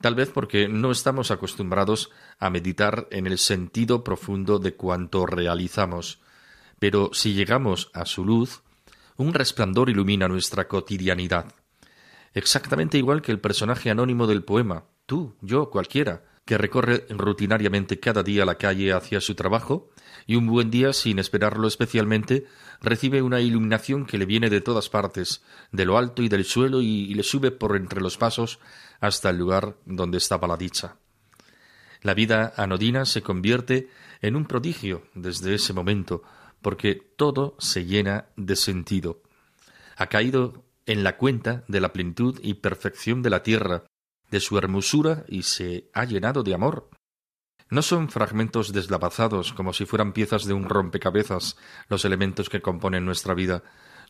[0.00, 6.20] tal vez porque no estamos acostumbrados a meditar en el sentido profundo de cuanto realizamos.
[6.78, 8.62] Pero si llegamos a su luz,
[9.16, 11.54] un resplandor ilumina nuestra cotidianidad.
[12.32, 18.22] Exactamente igual que el personaje anónimo del poema, tú, yo, cualquiera, que recorre rutinariamente cada
[18.22, 19.90] día la calle hacia su trabajo,
[20.26, 22.46] y un buen día, sin esperarlo especialmente,
[22.80, 26.82] recibe una iluminación que le viene de todas partes, de lo alto y del suelo,
[26.82, 28.58] y, le sube por entre los pasos
[29.00, 30.96] hasta el lugar donde estaba la dicha.
[32.02, 33.90] La vida anodina se convierte
[34.22, 36.22] en un prodigio desde ese momento,
[36.62, 39.22] porque todo se llena de sentido.
[39.96, 43.84] Ha caído en la cuenta de la plenitud y perfección de la tierra,
[44.30, 46.88] de su hermosura y se ha llenado de amor.
[47.68, 51.56] No son fragmentos deslavazados como si fueran piezas de un rompecabezas
[51.88, 53.62] los elementos que componen nuestra vida.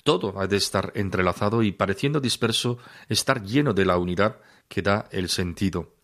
[0.03, 5.09] Todo ha de estar entrelazado y pareciendo disperso, estar lleno de la unidad que da
[5.11, 5.95] el sentido.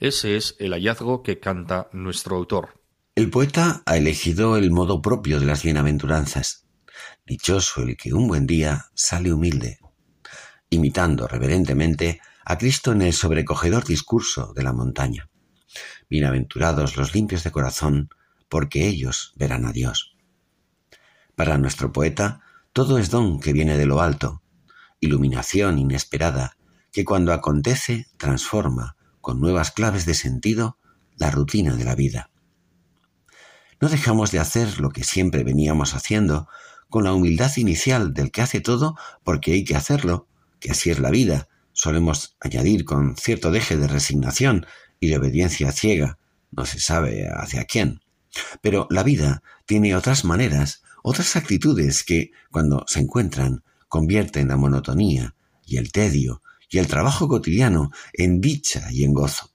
[0.00, 2.80] Ese es el hallazgo que canta nuestro autor.
[3.14, 6.66] El poeta ha elegido el modo propio de las bienaventuranzas.
[7.26, 9.80] Dichoso el que un buen día sale humilde,
[10.70, 15.28] imitando reverentemente a Cristo en el sobrecogedor discurso de la montaña.
[16.08, 18.08] Bienaventurados los limpios de corazón,
[18.48, 20.16] porque ellos verán a Dios.
[21.34, 22.40] Para nuestro poeta,
[22.72, 24.42] todo es don que viene de lo alto,
[25.00, 26.56] iluminación inesperada,
[26.92, 30.78] que cuando acontece transforma, con nuevas claves de sentido,
[31.16, 32.30] la rutina de la vida.
[33.80, 36.48] No dejamos de hacer lo que siempre veníamos haciendo,
[36.88, 40.26] con la humildad inicial del que hace todo porque hay que hacerlo,
[40.58, 44.66] que así es la vida, solemos añadir con cierto deje de resignación,
[45.00, 46.18] y de obediencia ciega,
[46.50, 48.00] no se sabe hacia quién.
[48.60, 55.34] Pero la vida tiene otras maneras, otras actitudes que, cuando se encuentran, convierten la monotonía
[55.64, 59.50] y el tedio y el trabajo cotidiano en dicha y en gozo.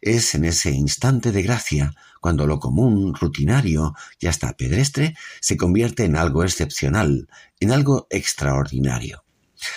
[0.00, 6.04] Es en ese instante de gracia cuando lo común, rutinario y hasta pedestre se convierte
[6.04, 7.28] en algo excepcional,
[7.60, 9.24] en algo extraordinario.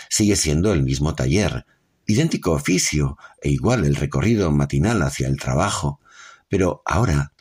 [0.10, 1.66] Sigue siendo el mismo taller,
[2.06, 6.00] idéntico oficio e igual el recorrido matinal hacia el trabajo,
[6.50, 7.34] pero ahora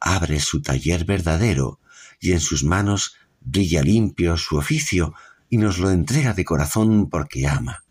[0.00, 1.80] abre su taller verdadero
[2.20, 5.14] y en sus manos brilla limpio su oficio
[5.48, 7.84] y nos lo entrega de corazón porque ama.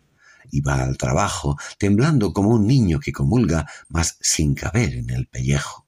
[0.51, 5.27] Y va al trabajo temblando como un niño que comulga, mas sin caber en el
[5.27, 5.87] pellejo.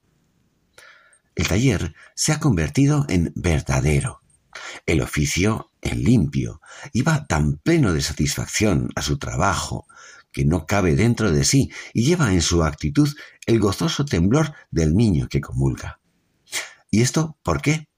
[1.34, 4.22] El taller se ha convertido en verdadero,
[4.86, 6.60] el oficio en limpio,
[6.92, 9.86] y va tan pleno de satisfacción a su trabajo,
[10.32, 13.08] que no cabe dentro de sí y lleva en su actitud
[13.46, 16.00] el gozoso temblor del niño que comulga.
[16.90, 17.88] ¿Y esto por qué?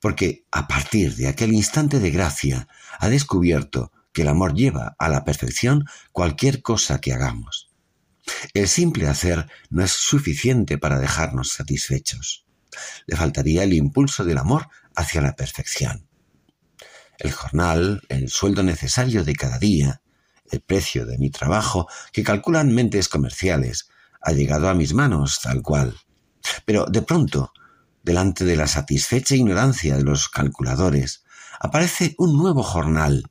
[0.00, 5.08] Porque a partir de aquel instante de gracia ha descubierto que el amor lleva a
[5.08, 7.70] la perfección cualquier cosa que hagamos.
[8.54, 12.44] El simple hacer no es suficiente para dejarnos satisfechos.
[13.06, 16.08] Le faltaría el impulso del amor hacia la perfección.
[17.18, 20.02] El jornal, el sueldo necesario de cada día,
[20.50, 23.88] el precio de mi trabajo que calculan mentes comerciales
[24.20, 25.96] ha llegado a mis manos tal cual.
[26.64, 27.52] Pero de pronto,
[28.08, 31.24] delante de la satisfecha ignorancia de los calculadores,
[31.60, 33.30] aparece un nuevo jornal,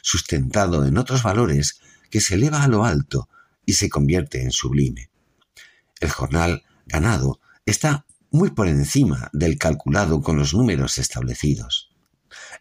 [0.00, 1.78] sustentado en otros valores
[2.10, 3.28] que se eleva a lo alto
[3.66, 5.10] y se convierte en sublime.
[6.00, 11.94] El jornal ganado está muy por encima del calculado con los números establecidos.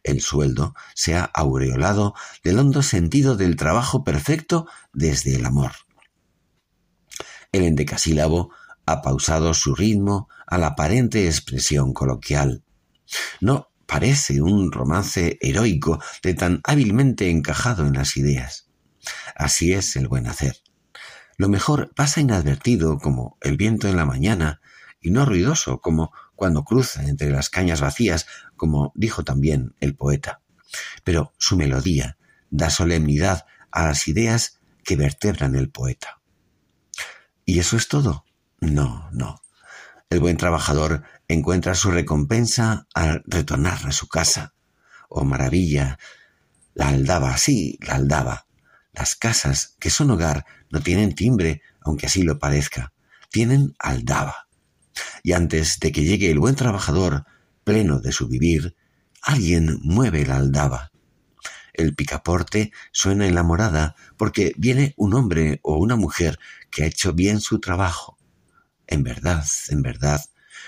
[0.03, 2.13] El sueldo se ha aureolado
[2.43, 5.71] del hondo sentido del trabajo perfecto desde el amor.
[7.53, 8.51] El endecasílabo
[8.85, 12.63] ha pausado su ritmo a la aparente expresión coloquial.
[13.41, 18.69] No parece un romance heroico de tan hábilmente encajado en las ideas.
[19.35, 20.57] Así es el buen hacer.
[21.37, 24.61] Lo mejor pasa inadvertido como el viento en la mañana
[25.01, 28.25] y no ruidoso como cuando cruza entre las cañas vacías,
[28.55, 30.41] como dijo también el poeta.
[31.03, 32.17] Pero su melodía
[32.49, 36.21] da solemnidad a las ideas que vertebran el poeta.
[37.45, 38.25] ¿Y eso es todo?
[38.63, 39.41] No, no.
[40.09, 44.53] El buen trabajador encuentra su recompensa al retornar a su casa.
[45.09, 45.99] Oh maravilla,
[46.73, 48.47] la aldaba, sí, la aldaba.
[48.93, 52.93] Las casas que son hogar no tienen timbre, aunque así lo parezca.
[53.29, 54.47] Tienen aldaba.
[55.23, 57.25] Y antes de que llegue el buen trabajador,
[57.65, 58.77] pleno de su vivir,
[59.21, 60.91] alguien mueve la aldaba.
[61.73, 66.39] El picaporte suena en la morada porque viene un hombre o una mujer
[66.71, 68.17] que ha hecho bien su trabajo.
[68.93, 70.21] En verdad, en verdad,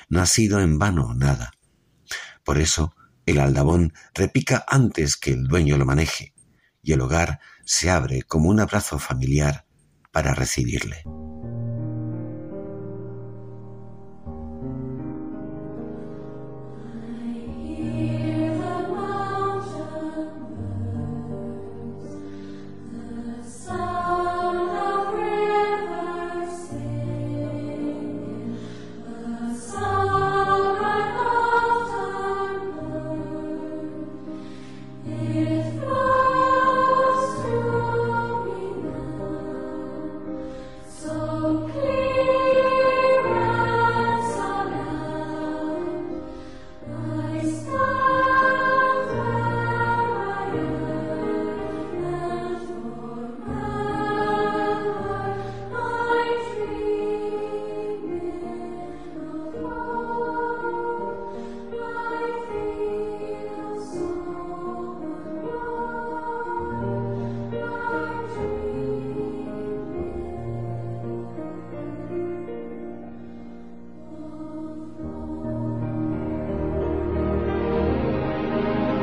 [0.10, 1.52] no ha sido en vano nada.
[2.44, 2.96] Por eso,
[3.28, 6.34] el aldabón repica antes que el dueño lo maneje,
[6.82, 9.68] y el hogar se abre como un abrazo familiar
[10.12, 11.04] para recibirle.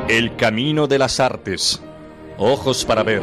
[0.09, 1.81] El camino de las artes.
[2.37, 3.21] Ojos para ver.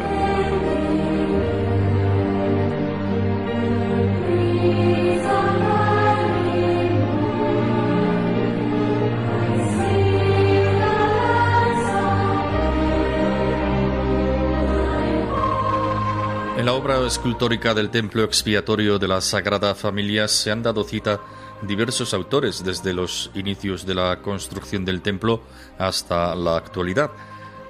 [16.57, 21.19] En la obra escultórica del templo expiatorio de la Sagrada Familia se han dado cita
[21.67, 25.43] diversos autores desde los inicios de la construcción del templo
[25.77, 27.11] hasta la actualidad.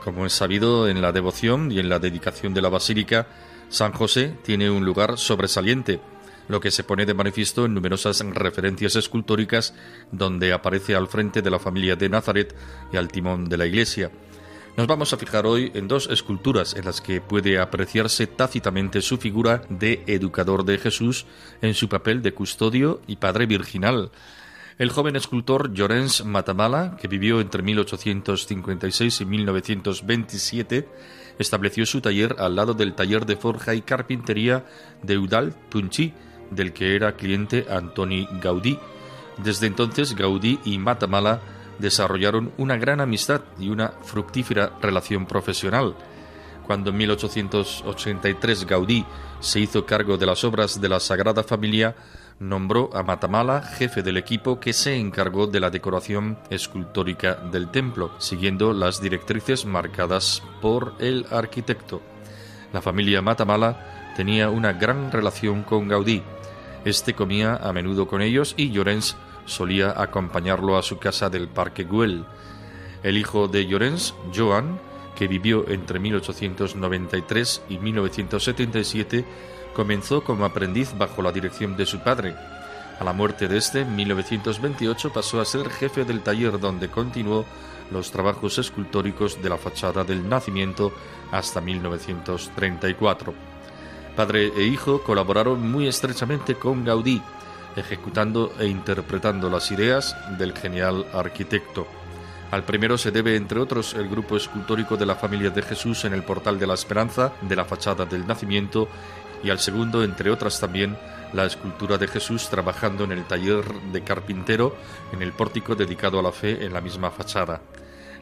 [0.03, 3.27] Como es sabido en la devoción y en la dedicación de la basílica,
[3.69, 6.01] San José tiene un lugar sobresaliente,
[6.47, 9.73] lo que se pone de manifiesto en numerosas referencias escultóricas
[10.11, 12.55] donde aparece al frente de la familia de Nazaret
[12.91, 14.11] y al timón de la iglesia.
[14.81, 19.19] Nos vamos a fijar hoy en dos esculturas en las que puede apreciarse tácitamente su
[19.19, 21.27] figura de educador de Jesús
[21.61, 24.09] en su papel de custodio y padre virginal.
[24.79, 30.89] El joven escultor Llorens Matamala, que vivió entre 1856 y 1927,
[31.37, 34.65] estableció su taller al lado del taller de forja y carpintería
[35.03, 36.11] de Eudald Punchi,
[36.49, 38.79] del que era cliente Antoni Gaudí.
[39.37, 41.39] Desde entonces Gaudí y Matamala
[41.81, 45.95] desarrollaron una gran amistad y una fructífera relación profesional.
[46.65, 49.05] Cuando en 1883 Gaudí
[49.41, 51.95] se hizo cargo de las obras de la Sagrada Familia,
[52.39, 58.11] nombró a Matamala jefe del equipo que se encargó de la decoración escultórica del templo,
[58.19, 62.01] siguiendo las directrices marcadas por el arquitecto.
[62.73, 66.23] La familia Matamala tenía una gran relación con Gaudí.
[66.85, 69.15] Este comía a menudo con ellos y Llorens
[69.45, 72.25] solía acompañarlo a su casa del Parque Güell.
[73.03, 74.79] El hijo de Llorens, Joan,
[75.15, 79.25] que vivió entre 1893 y 1977,
[79.73, 82.35] comenzó como aprendiz bajo la dirección de su padre.
[82.99, 87.45] A la muerte de este, en 1928 pasó a ser jefe del taller donde continuó
[87.91, 90.91] los trabajos escultóricos de la fachada del nacimiento
[91.31, 93.33] hasta 1934.
[94.15, 97.21] Padre e hijo colaboraron muy estrechamente con Gaudí,
[97.75, 101.87] ejecutando e interpretando las ideas del genial arquitecto.
[102.51, 106.13] Al primero se debe, entre otros, el grupo escultórico de la familia de Jesús en
[106.13, 108.89] el portal de la Esperanza, de la fachada del Nacimiento,
[109.43, 110.97] y al segundo, entre otras también,
[111.33, 114.75] la escultura de Jesús trabajando en el taller de carpintero
[115.13, 117.61] en el pórtico dedicado a la fe en la misma fachada.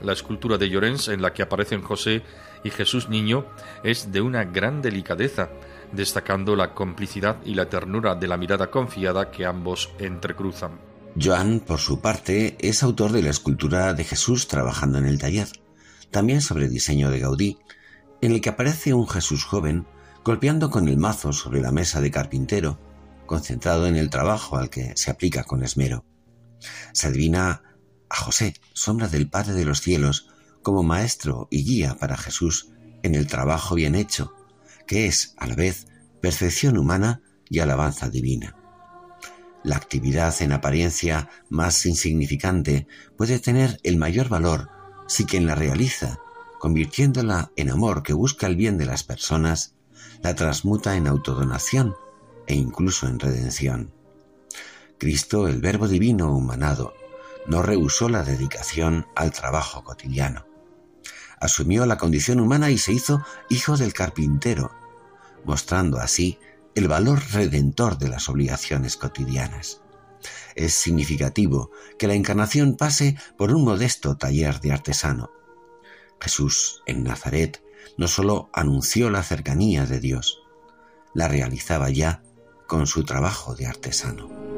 [0.02, 2.22] La escultura de Llorens, en la que aparecen José
[2.64, 3.46] y Jesús niño,
[3.84, 5.50] es de una gran delicadeza,
[5.92, 10.80] destacando la complicidad y la ternura de la mirada confiada que ambos entrecruzan.
[11.20, 15.48] Joan, por su parte, es autor de la escultura de Jesús trabajando en el taller,
[16.12, 17.58] también sobre diseño de Gaudí,
[18.22, 19.86] en el que aparece un Jesús joven
[20.24, 22.80] golpeando con el mazo sobre la mesa de carpintero,
[23.26, 26.06] concentrado en el trabajo al que se aplica con esmero.
[26.94, 27.64] Se adivina
[28.10, 30.28] a José, sombra del Padre de los cielos,
[30.62, 32.70] como maestro y guía para Jesús
[33.04, 34.34] en el trabajo bien hecho,
[34.90, 35.86] que es, a la vez,
[36.20, 38.56] perfección humana y alabanza divina.
[39.64, 44.68] La actividad en apariencia más insignificante puede tener el mayor valor
[45.08, 46.18] si quien la realiza,
[46.58, 49.76] convirtiéndola en amor que busca el bien de las personas,
[50.24, 51.94] la transmuta en autodonación
[52.48, 53.94] e incluso en redención.
[54.98, 56.96] Cristo, el Verbo Divino humanado,
[57.46, 60.49] no rehusó la dedicación al trabajo cotidiano.
[61.40, 64.72] Asumió la condición humana y se hizo hijo del carpintero,
[65.46, 66.40] mostrando así
[66.76, 69.82] el valor redentor de las obligaciones cotidianas.
[70.56, 75.32] Es significativo que la encarnación pase por un modesto taller de artesano.
[76.20, 77.64] Jesús en Nazaret
[77.98, 80.42] no sólo anunció la cercanía de Dios,
[81.14, 82.24] la realizaba ya
[82.68, 84.49] con su trabajo de artesano.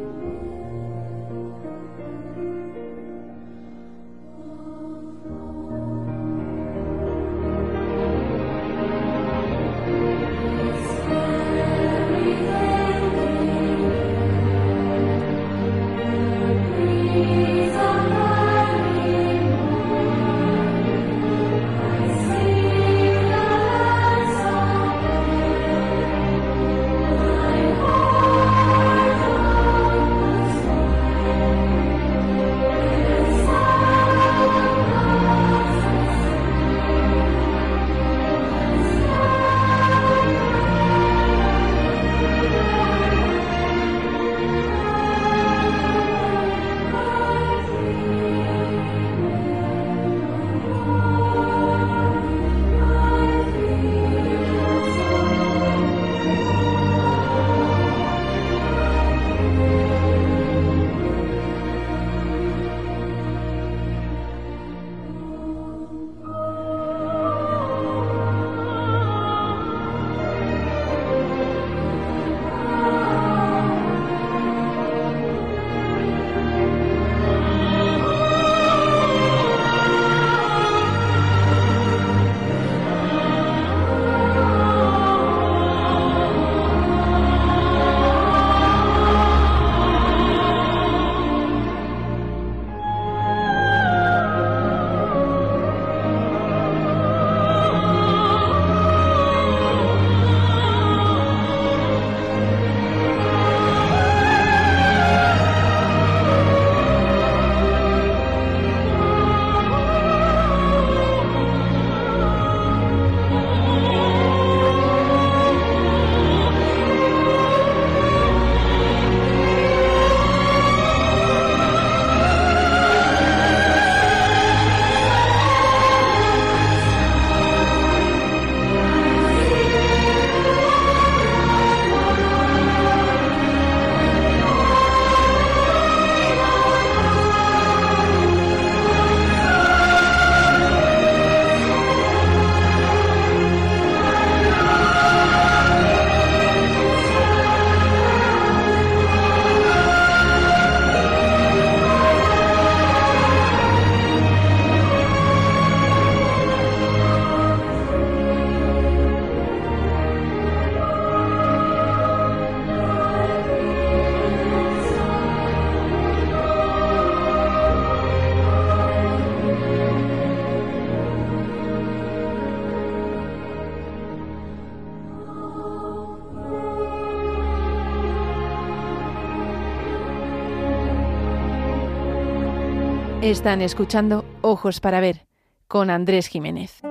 [183.21, 185.27] Están escuchando Ojos para Ver
[185.67, 186.81] con Andrés Jiménez.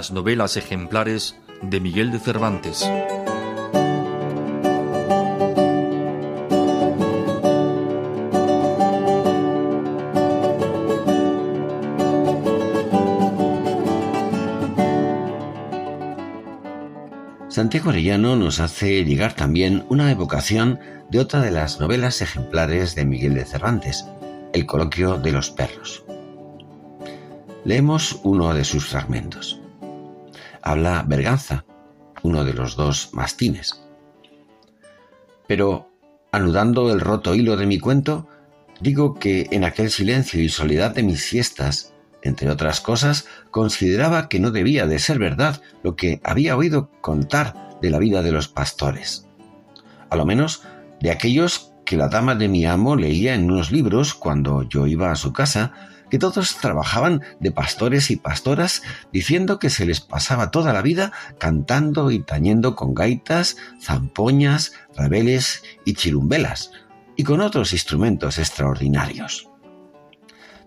[0.00, 2.90] Las novelas ejemplares de Miguel de Cervantes.
[17.50, 20.80] Santiago Arellano nos hace llegar también una evocación
[21.10, 24.06] de otra de las novelas ejemplares de Miguel de Cervantes,
[24.54, 26.04] El coloquio de los perros.
[27.66, 29.59] Leemos uno de sus fragmentos.
[30.62, 31.64] Habla Berganza,
[32.22, 33.82] uno de los dos mastines.
[35.46, 35.90] Pero,
[36.32, 38.28] anudando el roto hilo de mi cuento,
[38.80, 41.92] digo que en aquel silencio y soledad de mis siestas,
[42.22, 47.78] entre otras cosas, consideraba que no debía de ser verdad lo que había oído contar
[47.80, 49.26] de la vida de los pastores.
[50.10, 50.62] A lo menos
[51.00, 55.10] de aquellos que la dama de mi amo leía en unos libros cuando yo iba
[55.10, 55.72] a su casa,
[56.10, 58.82] que todos trabajaban de pastores y pastoras,
[59.12, 65.62] diciendo que se les pasaba toda la vida cantando y tañendo con gaitas, zampoñas, rabeles
[65.84, 66.72] y chirumbelas,
[67.16, 69.48] y con otros instrumentos extraordinarios.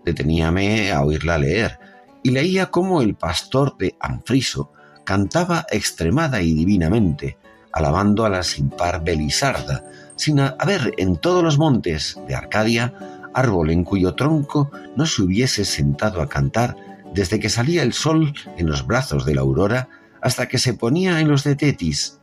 [0.05, 1.79] Deteníame a oírla leer,
[2.23, 4.71] y leía cómo el pastor de Anfriso
[5.03, 7.37] cantaba extremada y divinamente,
[7.73, 9.83] alabando a la sin par Belisarda,
[10.15, 12.93] sin haber en todos los montes de Arcadia
[13.33, 16.75] árbol en cuyo tronco no se hubiese sentado a cantar
[17.13, 19.89] desde que salía el sol en los brazos de la aurora
[20.21, 22.19] hasta que se ponía en los de Tetis,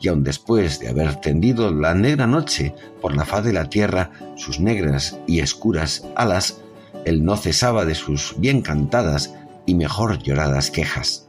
[0.00, 4.10] y aun después de haber tendido la negra noche por la faz de la tierra
[4.36, 6.60] sus negras y escuras alas,
[7.04, 9.34] él no cesaba de sus bien cantadas
[9.66, 11.28] y mejor lloradas quejas.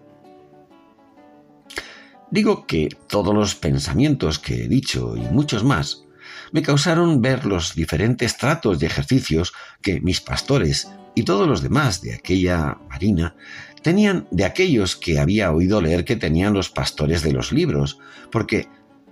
[2.32, 6.06] Digo que todos los pensamientos que he dicho y muchos más
[6.52, 12.02] me causaron ver los diferentes tratos y ejercicios que mis pastores y todos los demás
[12.02, 13.36] de aquella marina
[13.82, 18.00] tenían de aquellos que había oído leer que tenían los pastores de los libros,
[18.32, 18.68] porque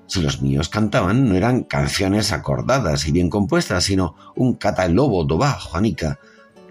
[0.08, 5.54] si los míos cantaban no eran canciones acordadas y bien compuestas, sino un catalobo dobá,
[5.54, 6.20] Juanica,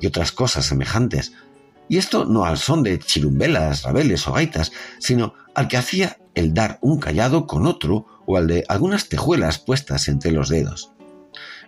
[0.00, 1.32] y otras cosas semejantes.
[1.88, 6.52] Y esto no al son de chirumbelas, rabeles o gaitas, sino al que hacía el
[6.52, 10.92] dar un callado con otro o al de algunas tejuelas puestas entre los dedos.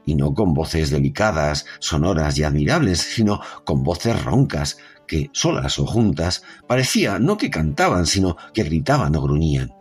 [0.05, 5.87] Y no con voces delicadas, sonoras y admirables, sino con voces roncas, que, solas o
[5.87, 9.75] juntas, parecía no que cantaban, sino que gritaban o gruñían.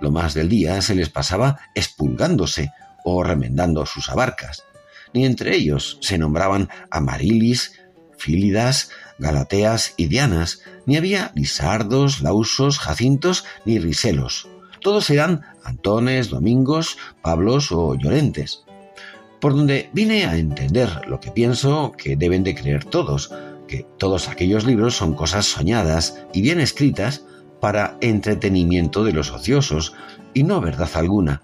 [0.00, 2.72] Lo más del día se les pasaba expulgándose
[3.04, 4.64] o remendando sus abarcas.
[5.12, 7.80] Ni entre ellos se nombraban Amarilis,
[8.16, 14.48] Fílidas, Galateas y Dianas, ni había lisardos, lausos, jacintos, ni riselos.
[14.80, 18.64] Todos eran Antones, Domingos, Pablos o Llorentes.
[19.40, 23.32] Por donde vine a entender lo que pienso que deben de creer todos,
[23.66, 27.24] que todos aquellos libros son cosas soñadas y bien escritas
[27.60, 29.94] para entretenimiento de los ociosos
[30.34, 31.42] y no verdad alguna,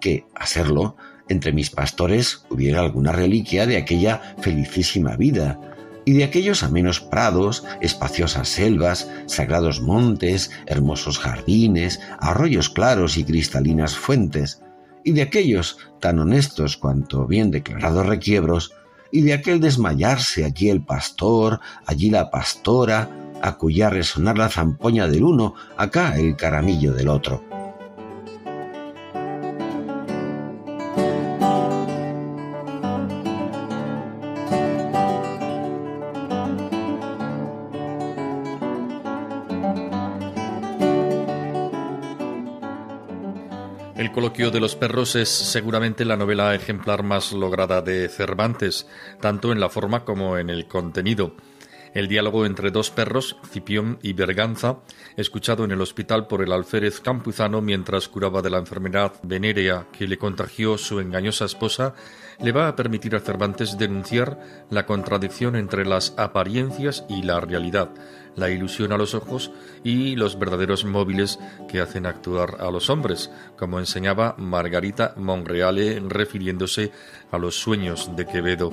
[0.00, 0.96] que, a serlo,
[1.28, 5.60] entre mis pastores hubiera alguna reliquia de aquella felicísima vida,
[6.08, 13.94] y de aquellos amenos prados, espaciosas selvas, sagrados montes, hermosos jardines, arroyos claros y cristalinas
[13.94, 14.62] fuentes,
[15.04, 18.72] y de aquellos tan honestos cuanto bien declarados requiebros,
[19.12, 23.10] y de aquel desmayarse aquí el pastor, allí la pastora,
[23.42, 27.57] acullá resonar la zampoña del uno, acá el caramillo del otro.
[44.28, 48.86] Coloquio de los perros es seguramente la novela ejemplar más lograda de Cervantes,
[49.22, 51.34] tanto en la forma como en el contenido.
[51.94, 54.80] El diálogo entre dos perros, Cipión y Berganza,
[55.16, 60.06] escuchado en el hospital por el alférez campuzano mientras curaba de la enfermedad venérea que
[60.06, 61.94] le contagió su engañosa esposa,
[62.40, 64.38] le va a permitir a Cervantes denunciar
[64.70, 67.90] la contradicción entre las apariencias y la realidad,
[68.36, 69.50] la ilusión a los ojos
[69.82, 76.92] y los verdaderos móviles que hacen actuar a los hombres, como enseñaba Margarita Monreale refiriéndose
[77.32, 78.70] a los sueños de Quevedo.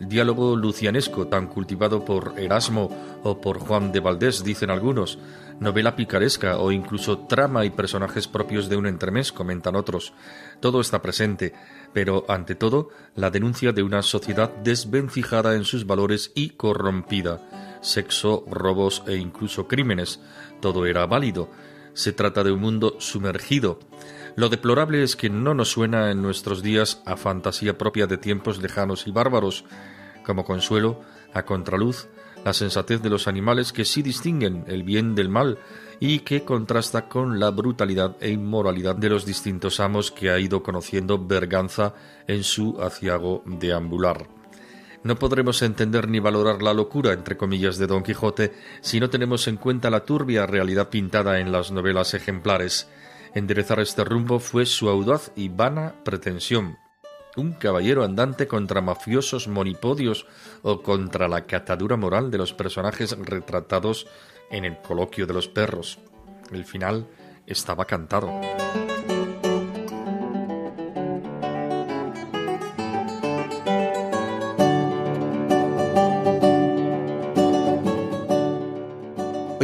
[0.00, 2.88] Diálogo lucianesco, tan cultivado por Erasmo
[3.24, 5.18] o por Juan de Valdés, dicen algunos,
[5.58, 10.12] novela picaresca o incluso trama y personajes propios de un entremés, comentan otros.
[10.60, 11.52] Todo está presente,
[11.92, 17.78] pero ante todo la denuncia de una sociedad desvencijada en sus valores y corrompida.
[17.80, 20.20] Sexo, robos e incluso crímenes,
[20.60, 21.48] todo era válido.
[21.92, 23.80] Se trata de un mundo sumergido.
[24.38, 28.62] Lo deplorable es que no nos suena en nuestros días a fantasía propia de tiempos
[28.62, 29.64] lejanos y bárbaros.
[30.24, 31.00] Como consuelo,
[31.34, 32.06] a contraluz,
[32.44, 35.58] la sensatez de los animales que sí distinguen el bien del mal
[35.98, 40.62] y que contrasta con la brutalidad e inmoralidad de los distintos amos que ha ido
[40.62, 41.94] conociendo Berganza
[42.28, 44.28] en su aciago deambular.
[45.02, 49.48] No podremos entender ni valorar la locura, entre comillas, de Don Quijote si no tenemos
[49.48, 52.88] en cuenta la turbia realidad pintada en las novelas ejemplares.
[53.34, 56.78] Enderezar este rumbo fue su audaz y vana pretensión.
[57.36, 60.26] Un caballero andante contra mafiosos monipodios
[60.62, 64.06] o contra la catadura moral de los personajes retratados
[64.50, 65.98] en el coloquio de los perros.
[66.50, 67.06] El final
[67.46, 68.28] estaba cantado.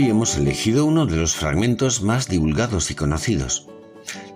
[0.03, 3.68] Hemos elegido uno de los fragmentos más divulgados y conocidos,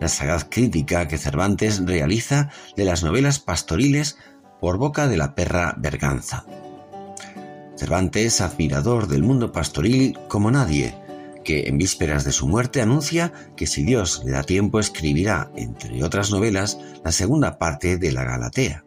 [0.00, 4.16] la sagaz crítica que Cervantes realiza de las novelas pastoriles
[4.61, 6.46] por boca de la perra Berganza.
[7.76, 10.94] Cervantes, admirador del mundo pastoril como nadie,
[11.44, 16.02] que en vísperas de su muerte anuncia que si Dios le da tiempo escribirá, entre
[16.04, 18.84] otras novelas, la segunda parte de la Galatea.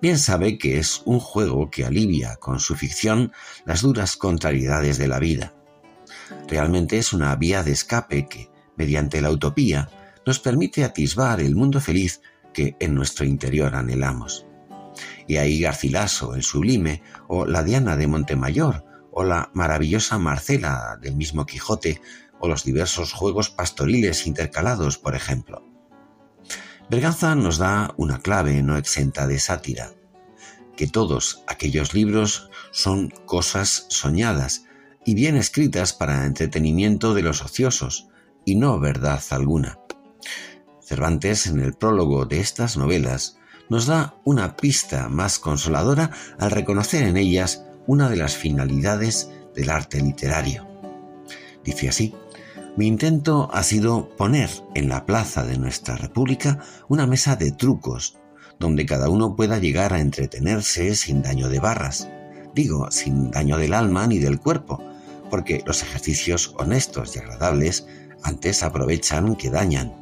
[0.00, 3.32] Bien sabe que es un juego que alivia con su ficción
[3.64, 5.54] las duras contrariedades de la vida.
[6.48, 9.88] Realmente es una vía de escape que, mediante la utopía,
[10.26, 12.20] nos permite atisbar el mundo feliz
[12.52, 14.46] que en nuestro interior anhelamos.
[15.26, 21.16] Y ahí Garcilaso, el sublime, o la Diana de Montemayor, o la maravillosa Marcela del
[21.16, 22.00] mismo Quijote,
[22.40, 25.64] o los diversos juegos pastoriles intercalados, por ejemplo.
[26.88, 29.92] Berganza nos da una clave no exenta de sátira,
[30.76, 34.64] que todos aquellos libros son cosas soñadas
[35.08, 38.08] y bien escritas para entretenimiento de los ociosos,
[38.44, 39.78] y no verdad alguna.
[40.82, 43.38] Cervantes, en el prólogo de estas novelas,
[43.70, 49.70] nos da una pista más consoladora al reconocer en ellas una de las finalidades del
[49.70, 50.68] arte literario.
[51.64, 52.14] Dice así,
[52.76, 58.18] mi intento ha sido poner en la plaza de nuestra República una mesa de trucos,
[58.58, 62.10] donde cada uno pueda llegar a entretenerse sin daño de barras,
[62.54, 64.84] digo, sin daño del alma ni del cuerpo,
[65.30, 67.86] porque los ejercicios honestos y agradables
[68.22, 69.94] antes aprovechan que dañan.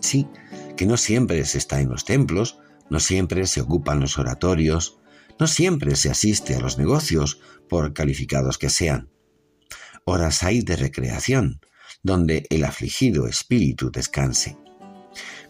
[0.00, 0.28] Sí,
[0.76, 2.58] que no siempre se está en los templos,
[2.88, 4.98] no siempre se ocupan los oratorios,
[5.38, 9.10] no siempre se asiste a los negocios, por calificados que sean.
[10.04, 11.60] Horas hay de recreación,
[12.02, 14.58] donde el afligido espíritu descanse.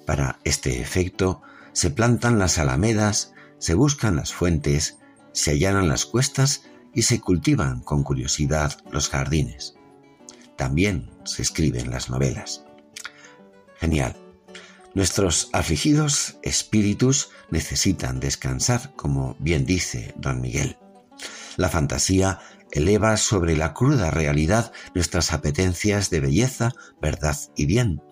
[0.06, 1.42] Para este efecto,
[1.72, 4.98] se plantan las alamedas, se buscan las fuentes,
[5.32, 6.62] se allanan las cuestas
[6.95, 9.74] y se cultivan con curiosidad los jardines.
[10.57, 12.64] También se escriben las novelas.
[13.78, 14.16] Genial.
[14.95, 20.76] Nuestros afligidos espíritus necesitan descansar, como bien dice don Miguel.
[21.57, 22.40] La fantasía
[22.70, 28.03] eleva sobre la cruda realidad nuestras apetencias de belleza, verdad y bien,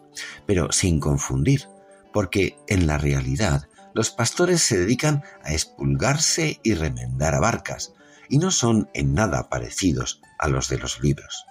[0.47, 1.69] pero sin confundir,
[2.13, 7.95] porque en la realidad los pastores se dedican a expulgarse y remendar a barcas,
[8.31, 11.45] y no son en nada parecidos a los de los libros.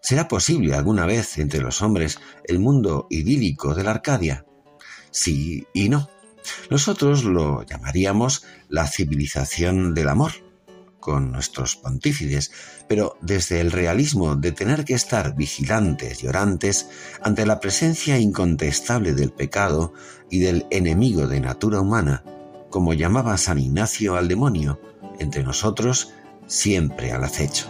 [0.00, 4.46] ¿Será posible alguna vez entre los hombres el mundo idílico de la Arcadia?
[5.10, 6.08] Sí y no.
[6.70, 10.32] Nosotros lo llamaríamos la civilización del amor,
[11.00, 12.52] con nuestros pontífices,
[12.88, 16.88] pero desde el realismo de tener que estar vigilantes y orantes
[17.22, 19.94] ante la presencia incontestable del pecado
[20.30, 22.24] y del enemigo de natura humana,
[22.70, 24.80] como llamaba San Ignacio al demonio,
[25.18, 26.12] entre nosotros
[26.46, 27.68] siempre al acecho.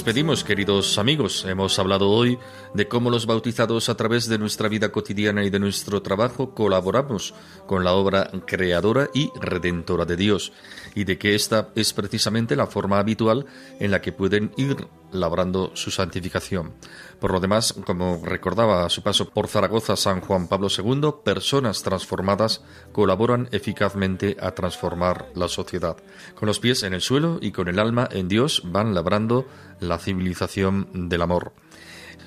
[0.00, 1.44] Despedimos, queridos amigos.
[1.44, 2.38] Hemos hablado hoy
[2.72, 7.34] de cómo los bautizados a través de nuestra vida cotidiana y de nuestro trabajo colaboramos
[7.66, 10.54] con la obra creadora y redentora de Dios,
[10.94, 13.44] y de que esta es precisamente la forma habitual
[13.78, 16.72] en la que pueden ir labrando su santificación.
[17.18, 21.82] Por lo demás, como recordaba a su paso por Zaragoza San Juan Pablo II, personas
[21.82, 25.96] transformadas colaboran eficazmente a transformar la sociedad.
[26.34, 29.46] Con los pies en el suelo y con el alma en Dios van labrando
[29.80, 31.52] la civilización del amor.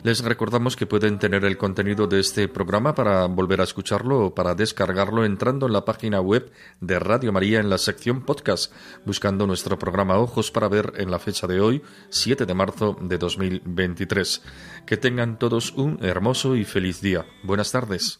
[0.04, 4.36] Les recordamos que pueden tener el contenido de este programa para volver a escucharlo o
[4.36, 6.52] para descargarlo entrando en la página web
[6.82, 8.74] de Radio María en la sección podcast,
[9.06, 13.18] buscando nuestro programa Ojos para ver en la fecha de hoy, 7 de marzo de
[13.18, 14.42] 2023.
[14.86, 17.26] Que tengan todos un hermoso y feliz día.
[17.42, 18.20] Buenas tardes.